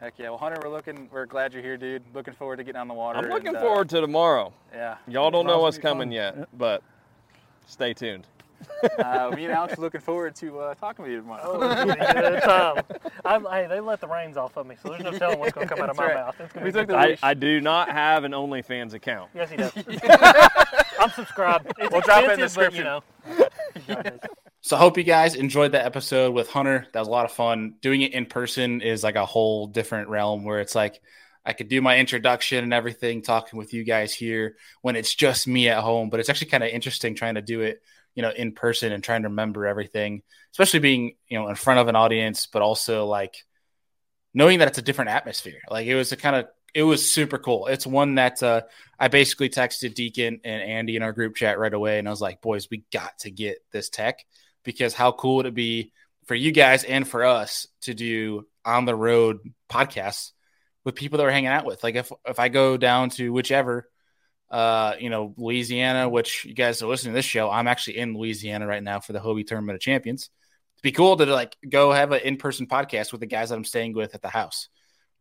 Heck 0.00 0.14
yeah. 0.18 0.30
Well, 0.30 0.38
Hunter, 0.38 0.60
we're 0.64 0.70
looking. 0.70 1.08
We're 1.12 1.26
glad 1.26 1.52
you're 1.52 1.62
here, 1.62 1.76
dude. 1.76 2.02
Looking 2.12 2.34
forward 2.34 2.56
to 2.56 2.64
getting 2.64 2.80
on 2.80 2.88
the 2.88 2.94
water. 2.94 3.20
I'm 3.20 3.28
looking 3.28 3.48
and, 3.48 3.56
uh, 3.58 3.60
forward 3.60 3.88
to 3.90 4.00
tomorrow. 4.00 4.52
Yeah. 4.72 4.96
Y'all 5.06 5.30
don't 5.30 5.46
know 5.46 5.52
Tomorrow's 5.52 5.62
what's 5.62 5.78
coming 5.78 6.08
fun. 6.08 6.12
yet, 6.12 6.48
but 6.58 6.82
stay 7.66 7.94
tuned. 7.94 8.26
Uh, 8.98 9.30
me 9.36 9.44
and 9.44 9.52
Alex 9.54 9.78
are 9.78 9.80
looking 9.80 10.00
forward 10.00 10.34
to 10.36 10.58
uh, 10.58 10.74
talking 10.74 11.04
with 11.04 11.12
you 11.12 11.20
tomorrow. 11.20 11.42
Oh, 11.44 11.70
it's 11.70 11.84
gonna 11.84 11.94
be 11.94 12.00
a 12.00 12.30
good 12.30 12.42
time. 12.42 12.82
I'm, 13.24 13.44
hey, 13.44 13.66
they 13.68 13.78
let 13.80 14.00
the 14.00 14.08
reins 14.08 14.36
off 14.36 14.56
of 14.56 14.66
me, 14.66 14.74
so 14.82 14.88
there's 14.88 15.02
no 15.02 15.12
telling 15.16 15.38
what's 15.38 15.52
going 15.52 15.68
to 15.68 15.74
come 15.74 15.82
out 15.82 15.90
of 15.90 15.96
my 15.96 16.06
right. 16.06 16.14
mouth. 16.14 16.34
It's 16.40 16.52
gonna 16.52 16.66
We 16.66 16.72
be 16.72 16.78
took 16.78 16.88
the. 16.88 16.96
I, 16.96 17.06
leash. 17.06 17.20
I 17.22 17.34
do 17.34 17.60
not 17.60 17.88
have 17.88 18.24
an 18.24 18.32
OnlyFans 18.32 18.94
account. 18.94 19.30
Yes, 19.34 19.50
he 19.50 19.56
does. 19.56 19.72
I'm 21.02 21.10
subscribed. 21.10 21.72
It's 21.78 21.92
We'll 21.92 22.00
drop 22.00 22.24
it 22.24 22.32
in 22.32 22.38
the 22.40 22.44
expensive, 22.44 22.54
but, 22.54 22.74
you 22.74 22.84
description. 23.74 24.04
know. 24.04 24.18
So 24.64 24.76
I 24.76 24.78
hope 24.78 24.96
you 24.96 25.02
guys 25.02 25.34
enjoyed 25.34 25.72
that 25.72 25.84
episode 25.84 26.34
with 26.34 26.48
Hunter. 26.48 26.86
That 26.92 27.00
was 27.00 27.08
a 27.08 27.10
lot 27.10 27.24
of 27.24 27.32
fun. 27.32 27.74
Doing 27.80 28.02
it 28.02 28.12
in 28.12 28.26
person 28.26 28.80
is 28.80 29.02
like 29.02 29.16
a 29.16 29.26
whole 29.26 29.66
different 29.66 30.08
realm 30.08 30.44
where 30.44 30.60
it's 30.60 30.76
like 30.76 31.00
I 31.44 31.52
could 31.52 31.66
do 31.66 31.82
my 31.82 31.98
introduction 31.98 32.62
and 32.62 32.72
everything, 32.72 33.22
talking 33.22 33.58
with 33.58 33.74
you 33.74 33.82
guys 33.82 34.14
here 34.14 34.54
when 34.80 34.94
it's 34.94 35.12
just 35.12 35.48
me 35.48 35.68
at 35.68 35.82
home. 35.82 36.10
But 36.10 36.20
it's 36.20 36.28
actually 36.28 36.50
kind 36.50 36.62
of 36.62 36.70
interesting 36.70 37.16
trying 37.16 37.34
to 37.34 37.42
do 37.42 37.62
it, 37.62 37.82
you 38.14 38.22
know, 38.22 38.30
in 38.30 38.52
person 38.52 38.92
and 38.92 39.02
trying 39.02 39.22
to 39.22 39.28
remember 39.30 39.66
everything, 39.66 40.22
especially 40.52 40.78
being, 40.78 41.16
you 41.26 41.40
know, 41.40 41.48
in 41.48 41.56
front 41.56 41.80
of 41.80 41.88
an 41.88 41.96
audience, 41.96 42.46
but 42.46 42.62
also 42.62 43.06
like 43.06 43.44
knowing 44.32 44.60
that 44.60 44.68
it's 44.68 44.78
a 44.78 44.82
different 44.82 45.10
atmosphere. 45.10 45.58
Like 45.68 45.88
it 45.88 45.96
was 45.96 46.12
a 46.12 46.16
kind 46.16 46.36
of 46.36 46.46
it 46.74 46.82
was 46.82 47.10
super 47.10 47.38
cool. 47.38 47.66
It's 47.66 47.86
one 47.86 48.14
that 48.16 48.42
uh, 48.42 48.62
I 48.98 49.08
basically 49.08 49.50
texted 49.50 49.94
Deacon 49.94 50.40
and 50.44 50.62
Andy 50.62 50.96
in 50.96 51.02
our 51.02 51.12
group 51.12 51.34
chat 51.34 51.58
right 51.58 51.72
away, 51.72 51.98
and 51.98 52.08
I 52.08 52.10
was 52.10 52.20
like, 52.20 52.40
"Boys, 52.40 52.68
we 52.70 52.84
got 52.92 53.18
to 53.20 53.30
get 53.30 53.58
this 53.72 53.88
tech 53.90 54.24
because 54.64 54.94
how 54.94 55.12
cool 55.12 55.36
would 55.36 55.46
it 55.46 55.54
be 55.54 55.92
for 56.26 56.34
you 56.34 56.52
guys 56.52 56.84
and 56.84 57.06
for 57.06 57.24
us 57.24 57.66
to 57.82 57.94
do 57.94 58.46
on 58.64 58.84
the 58.84 58.94
road 58.94 59.38
podcasts 59.68 60.32
with 60.84 60.94
people 60.94 61.18
that 61.18 61.24
we're 61.24 61.30
hanging 61.30 61.48
out 61.48 61.66
with? 61.66 61.82
Like 61.82 61.96
if 61.96 62.10
if 62.26 62.38
I 62.38 62.48
go 62.48 62.76
down 62.76 63.10
to 63.10 63.32
whichever, 63.32 63.88
uh, 64.50 64.94
you 64.98 65.10
know, 65.10 65.34
Louisiana, 65.36 66.08
which 66.08 66.44
you 66.44 66.54
guys 66.54 66.80
are 66.82 66.88
listening 66.88 67.12
to 67.12 67.18
this 67.18 67.26
show, 67.26 67.50
I'm 67.50 67.68
actually 67.68 67.98
in 67.98 68.14
Louisiana 68.14 68.66
right 68.66 68.82
now 68.82 69.00
for 69.00 69.12
the 69.12 69.20
Hobie 69.20 69.46
Tournament 69.46 69.76
of 69.76 69.82
Champions. 69.82 70.30
It'd 70.76 70.82
be 70.82 70.92
cool 70.92 71.16
to 71.16 71.26
like 71.26 71.56
go 71.68 71.92
have 71.92 72.12
an 72.12 72.20
in 72.20 72.38
person 72.38 72.66
podcast 72.66 73.12
with 73.12 73.20
the 73.20 73.26
guys 73.26 73.50
that 73.50 73.56
I'm 73.56 73.64
staying 73.64 73.94
with 73.94 74.14
at 74.14 74.22
the 74.22 74.28
house. 74.28 74.68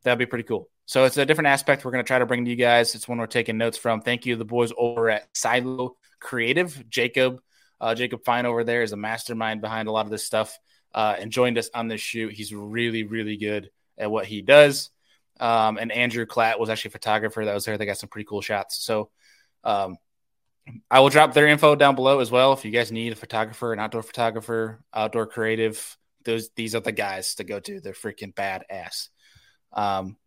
That'd 0.03 0.19
be 0.19 0.25
pretty 0.25 0.43
cool. 0.43 0.69
So 0.91 1.05
it's 1.05 1.15
a 1.15 1.25
different 1.25 1.47
aspect 1.47 1.85
we're 1.85 1.91
going 1.91 2.03
to 2.03 2.07
try 2.07 2.19
to 2.19 2.25
bring 2.25 2.43
to 2.43 2.51
you 2.51 2.57
guys. 2.57 2.95
It's 2.95 3.07
one 3.07 3.17
we're 3.17 3.25
taking 3.25 3.57
notes 3.57 3.77
from. 3.77 4.01
Thank 4.01 4.25
you, 4.25 4.35
the 4.35 4.43
boys 4.43 4.73
over 4.77 5.09
at 5.09 5.25
Silo 5.33 5.95
Creative. 6.19 6.83
Jacob, 6.89 7.39
uh, 7.79 7.95
Jacob 7.95 8.25
Fine 8.25 8.45
over 8.45 8.65
there 8.65 8.83
is 8.83 8.91
a 8.91 8.97
mastermind 8.97 9.61
behind 9.61 9.87
a 9.87 9.91
lot 9.93 10.05
of 10.05 10.11
this 10.11 10.25
stuff 10.25 10.59
uh, 10.93 11.15
and 11.17 11.31
joined 11.31 11.57
us 11.57 11.69
on 11.73 11.87
this 11.87 12.01
shoot. 12.01 12.33
He's 12.33 12.53
really, 12.53 13.05
really 13.05 13.37
good 13.37 13.69
at 13.97 14.11
what 14.11 14.25
he 14.25 14.41
does. 14.41 14.89
Um, 15.39 15.77
and 15.77 15.93
Andrew 15.93 16.25
Klatt 16.25 16.59
was 16.59 16.69
actually 16.69 16.89
a 16.89 16.91
photographer 16.91 17.45
that 17.45 17.53
was 17.53 17.63
there. 17.63 17.77
They 17.77 17.85
got 17.85 17.97
some 17.97 18.09
pretty 18.09 18.27
cool 18.27 18.41
shots. 18.41 18.83
So 18.83 19.11
um, 19.63 19.95
I 20.89 20.99
will 20.99 21.07
drop 21.07 21.33
their 21.33 21.47
info 21.47 21.73
down 21.75 21.95
below 21.95 22.19
as 22.19 22.31
well. 22.31 22.51
If 22.51 22.65
you 22.65 22.71
guys 22.71 22.91
need 22.91 23.13
a 23.13 23.15
photographer, 23.15 23.71
an 23.71 23.79
outdoor 23.79 24.03
photographer, 24.03 24.83
outdoor 24.93 25.27
creative, 25.27 25.97
those 26.25 26.49
these 26.57 26.75
are 26.75 26.81
the 26.81 26.91
guys 26.91 27.35
to 27.35 27.45
go 27.45 27.61
to. 27.61 27.79
They're 27.79 27.93
freaking 27.93 28.33
badass. 28.33 29.07
Um, 29.71 30.17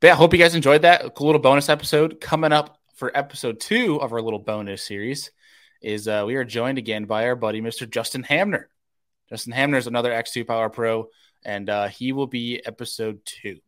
but 0.00 0.08
yeah, 0.08 0.14
hope 0.14 0.32
you 0.32 0.38
guys 0.38 0.54
enjoyed 0.54 0.82
that. 0.82 1.04
A 1.04 1.10
cool 1.10 1.26
little 1.26 1.42
bonus 1.42 1.68
episode 1.68 2.20
coming 2.20 2.52
up 2.52 2.78
for 2.96 3.14
episode 3.16 3.60
two 3.60 4.00
of 4.00 4.12
our 4.12 4.22
little 4.22 4.38
bonus 4.38 4.82
series. 4.82 5.30
Is 5.82 6.08
uh, 6.08 6.24
we 6.26 6.36
are 6.36 6.44
joined 6.44 6.78
again 6.78 7.04
by 7.04 7.26
our 7.26 7.36
buddy 7.36 7.60
Mr. 7.60 7.88
Justin 7.88 8.22
Hamner. 8.22 8.70
Justin 9.28 9.52
Hamner 9.52 9.76
is 9.76 9.86
another 9.86 10.10
X2 10.10 10.46
Power 10.46 10.70
Pro, 10.70 11.08
and 11.44 11.68
uh, 11.68 11.88
he 11.88 12.12
will 12.12 12.26
be 12.26 12.62
episode 12.64 13.20
two. 13.24 13.58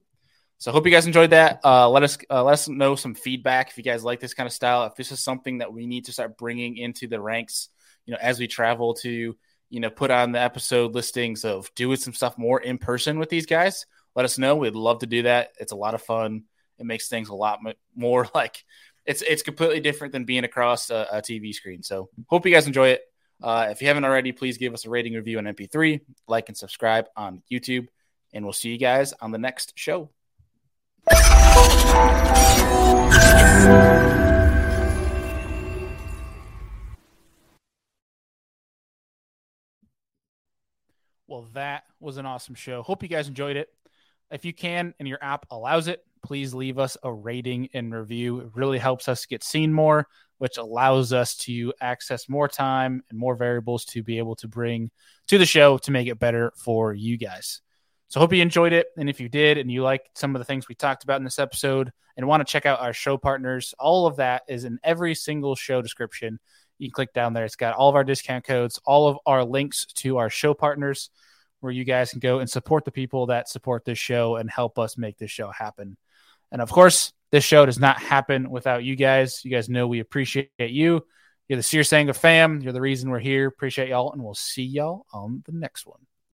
So 0.57 0.73
hope 0.73 0.87
you 0.87 0.93
guys 0.93 1.07
enjoyed 1.07 1.31
that. 1.31 1.61
Uh, 1.65 1.91
let 1.91 2.03
us 2.03 2.17
uh, 2.31 2.43
let 2.43 2.53
us 2.53 2.69
know 2.69 2.95
some 2.95 3.15
feedback 3.15 3.69
if 3.69 3.77
you 3.77 3.83
guys 3.83 4.03
like 4.03 4.21
this 4.21 4.33
kind 4.33 4.47
of 4.47 4.53
style. 4.55 4.85
If 4.87 4.95
this 4.95 5.13
is 5.13 5.21
something 5.21 5.59
that 5.59 5.73
we 5.73 5.87
need 5.87 6.07
to 6.07 6.13
start 6.13 6.39
bringing 6.39 6.79
into 6.79 7.09
the 7.09 7.21
ranks, 7.21 7.69
you 8.07 8.13
know, 8.13 8.19
as 8.23 8.39
we 8.39 8.47
travel 8.47 8.95
to, 9.03 9.37
you 9.69 9.81
know, 9.81 9.91
put 9.91 10.11
on 10.11 10.33
the 10.33 10.41
episode 10.41 10.95
listings 10.95 11.45
of 11.45 11.71
doing 11.75 11.97
some 11.97 12.15
stuff 12.15 12.39
more 12.39 12.61
in 12.61 12.79
person 12.79 13.19
with 13.19 13.29
these 13.29 13.45
guys. 13.45 13.85
Let 14.15 14.25
us 14.25 14.39
know. 14.39 14.57
We'd 14.57 14.75
love 14.75 15.01
to 15.01 15.07
do 15.07 15.23
that. 15.23 15.53
It's 15.59 15.73
a 15.73 15.77
lot 15.77 15.95
of 15.95 16.03
fun. 16.03 16.45
It 16.79 16.87
makes 16.87 17.09
things 17.09 17.29
a 17.29 17.35
lot 17.35 17.61
more 17.95 18.29
like 18.35 18.65
it's 19.05 19.23
it's 19.23 19.43
completely 19.43 19.81
different 19.81 20.13
than 20.13 20.25
being 20.25 20.45
across 20.45 20.91
a, 20.91 21.07
a 21.13 21.23
TV 21.23 21.53
screen. 21.53 21.83
So 21.83 22.09
hope 22.29 22.47
you 22.47 22.53
guys 22.53 22.67
enjoy 22.67 22.89
it. 22.89 23.03
Uh, 23.43 23.69
if 23.71 23.81
you 23.81 23.89
haven't 23.89 24.05
already, 24.05 24.31
please 24.31 24.57
give 24.57 24.73
us 24.73 24.85
a 24.85 24.91
rating 24.91 25.15
review 25.15 25.39
on 25.39 25.45
MP3, 25.45 26.01
like 26.29 26.49
and 26.49 26.57
subscribe 26.57 27.07
on 27.17 27.43
YouTube, 27.51 27.89
and 28.33 28.45
we'll 28.45 28.53
see 28.53 28.71
you 28.71 28.79
guys 28.79 29.13
on 29.21 29.33
the 29.33 29.39
next 29.39 29.73
show. 29.75 30.11
Well, 41.27 41.49
that 41.55 41.85
was 41.99 42.19
an 42.19 42.27
awesome 42.27 42.55
show. 42.55 42.83
Hope 42.83 43.03
you 43.03 43.09
guys 43.09 43.27
enjoyed 43.27 43.57
it. 43.57 43.71
If 44.33 44.47
you 44.47 44.55
can 44.55 44.95
and 44.99 45.07
your 45.07 45.23
app 45.23 45.45
allows 45.51 45.89
it, 45.89 46.03
please 46.25 46.55
leave 46.55 46.79
us 46.79 46.97
a 47.03 47.13
rating 47.13 47.69
and 47.75 47.95
review. 47.95 48.41
It 48.41 48.49
really 48.55 48.79
helps 48.79 49.07
us 49.07 49.27
get 49.27 49.45
seen 49.45 49.73
more, 49.73 50.09
which 50.39 50.57
allows 50.57 51.13
us 51.13 51.37
to 51.37 51.75
access 51.83 52.31
more 52.31 52.49
time 52.49 53.03
and 53.11 53.19
more 53.19 53.37
variables 53.37 53.85
to 53.87 54.03
be 54.03 54.17
able 54.17 54.37
to 54.37 54.49
bring 54.49 54.91
to 55.29 55.37
the 55.37 55.45
show 55.45 55.77
to 55.79 55.91
make 55.91 56.09
it 56.09 56.19
better 56.19 56.53
for 56.57 56.95
you 56.95 57.19
guys. 57.19 57.61
So 58.09 58.21
hope 58.21 58.33
you 58.33 58.41
enjoyed 58.41 58.73
it. 58.73 58.87
And 58.97 59.11
if 59.11 59.21
you 59.21 59.29
did 59.29 59.59
and 59.59 59.71
you 59.71 59.83
liked 59.83 60.19
some 60.19 60.35
of 60.35 60.41
the 60.41 60.45
things 60.45 60.67
we 60.67 60.75
talked 60.75 61.05
about 61.05 61.19
in 61.19 61.25
this 61.25 61.39
episode 61.39 61.93
and 62.17 62.27
want 62.27 62.47
to 62.47 62.51
check 62.51 62.65
out 62.65 62.81
our 62.81 62.93
show 62.95 63.19
partners, 63.19 63.75
all 63.79 64.07
of 64.07 64.17
that 64.17 64.43
is 64.49 64.65
in 64.65 64.79
every 64.83 65.15
single 65.15 65.55
show 65.55 65.83
description. 65.83 66.39
You 66.79 66.89
can 66.89 66.95
click 66.95 67.13
down 67.13 67.35
there. 67.35 67.45
It's 67.45 67.57
got 67.57 67.75
all 67.75 67.91
of 67.91 67.97
our 67.97 68.05
discount 68.05 68.45
codes, 68.45 68.81
all 68.85 69.09
of 69.09 69.19
our 69.27 69.45
links 69.45 69.87
to 69.97 70.17
our 70.17 70.31
show 70.31 70.55
partners 70.55 71.11
where 71.63 71.73
you 71.73 71.85
guys 71.85 72.11
can 72.11 72.21
go 72.21 72.41
and 72.41 72.51
support 72.51 72.85
the 72.85 72.91
people 72.91 73.27
that 73.27 73.49
support 73.49 73.85
this 73.85 73.99
show 73.99 74.37
and 74.37 74.51
help 74.51 74.79
us 74.79 74.99
make 74.99 75.17
this 75.17 75.31
show 75.31 75.51
happen. 75.51 75.97
And 76.51 76.61
of 76.61 76.71
course, 76.71 77.13
this 77.31 77.45
show 77.45 77.65
does 77.65 77.79
not 77.79 77.99
happen 78.01 78.51
without 78.51 78.85
you 78.85 78.97
guys. 78.97 79.45
You 79.45 79.51
guys 79.51 79.69
know 79.69 79.87
we 79.87 80.01
appreciate 80.01 80.51
you. 80.59 81.05
You're 81.49 81.57
the 81.57 81.63
Serious 81.63 81.93
Angler 81.93 82.15
fam. 82.15 82.61
You're 82.61 82.73
the 82.73 82.81
reason 82.81 83.11
we're 83.11 83.19
here. 83.19 83.47
Appreciate 83.47 83.89
y'all, 83.89 84.13
and 84.13 84.23
we'll 84.23 84.35
see 84.35 84.65
y'all 84.65 85.07
on 85.13 85.43
the 85.47 85.53
next 85.53 85.87
one. 85.87 86.01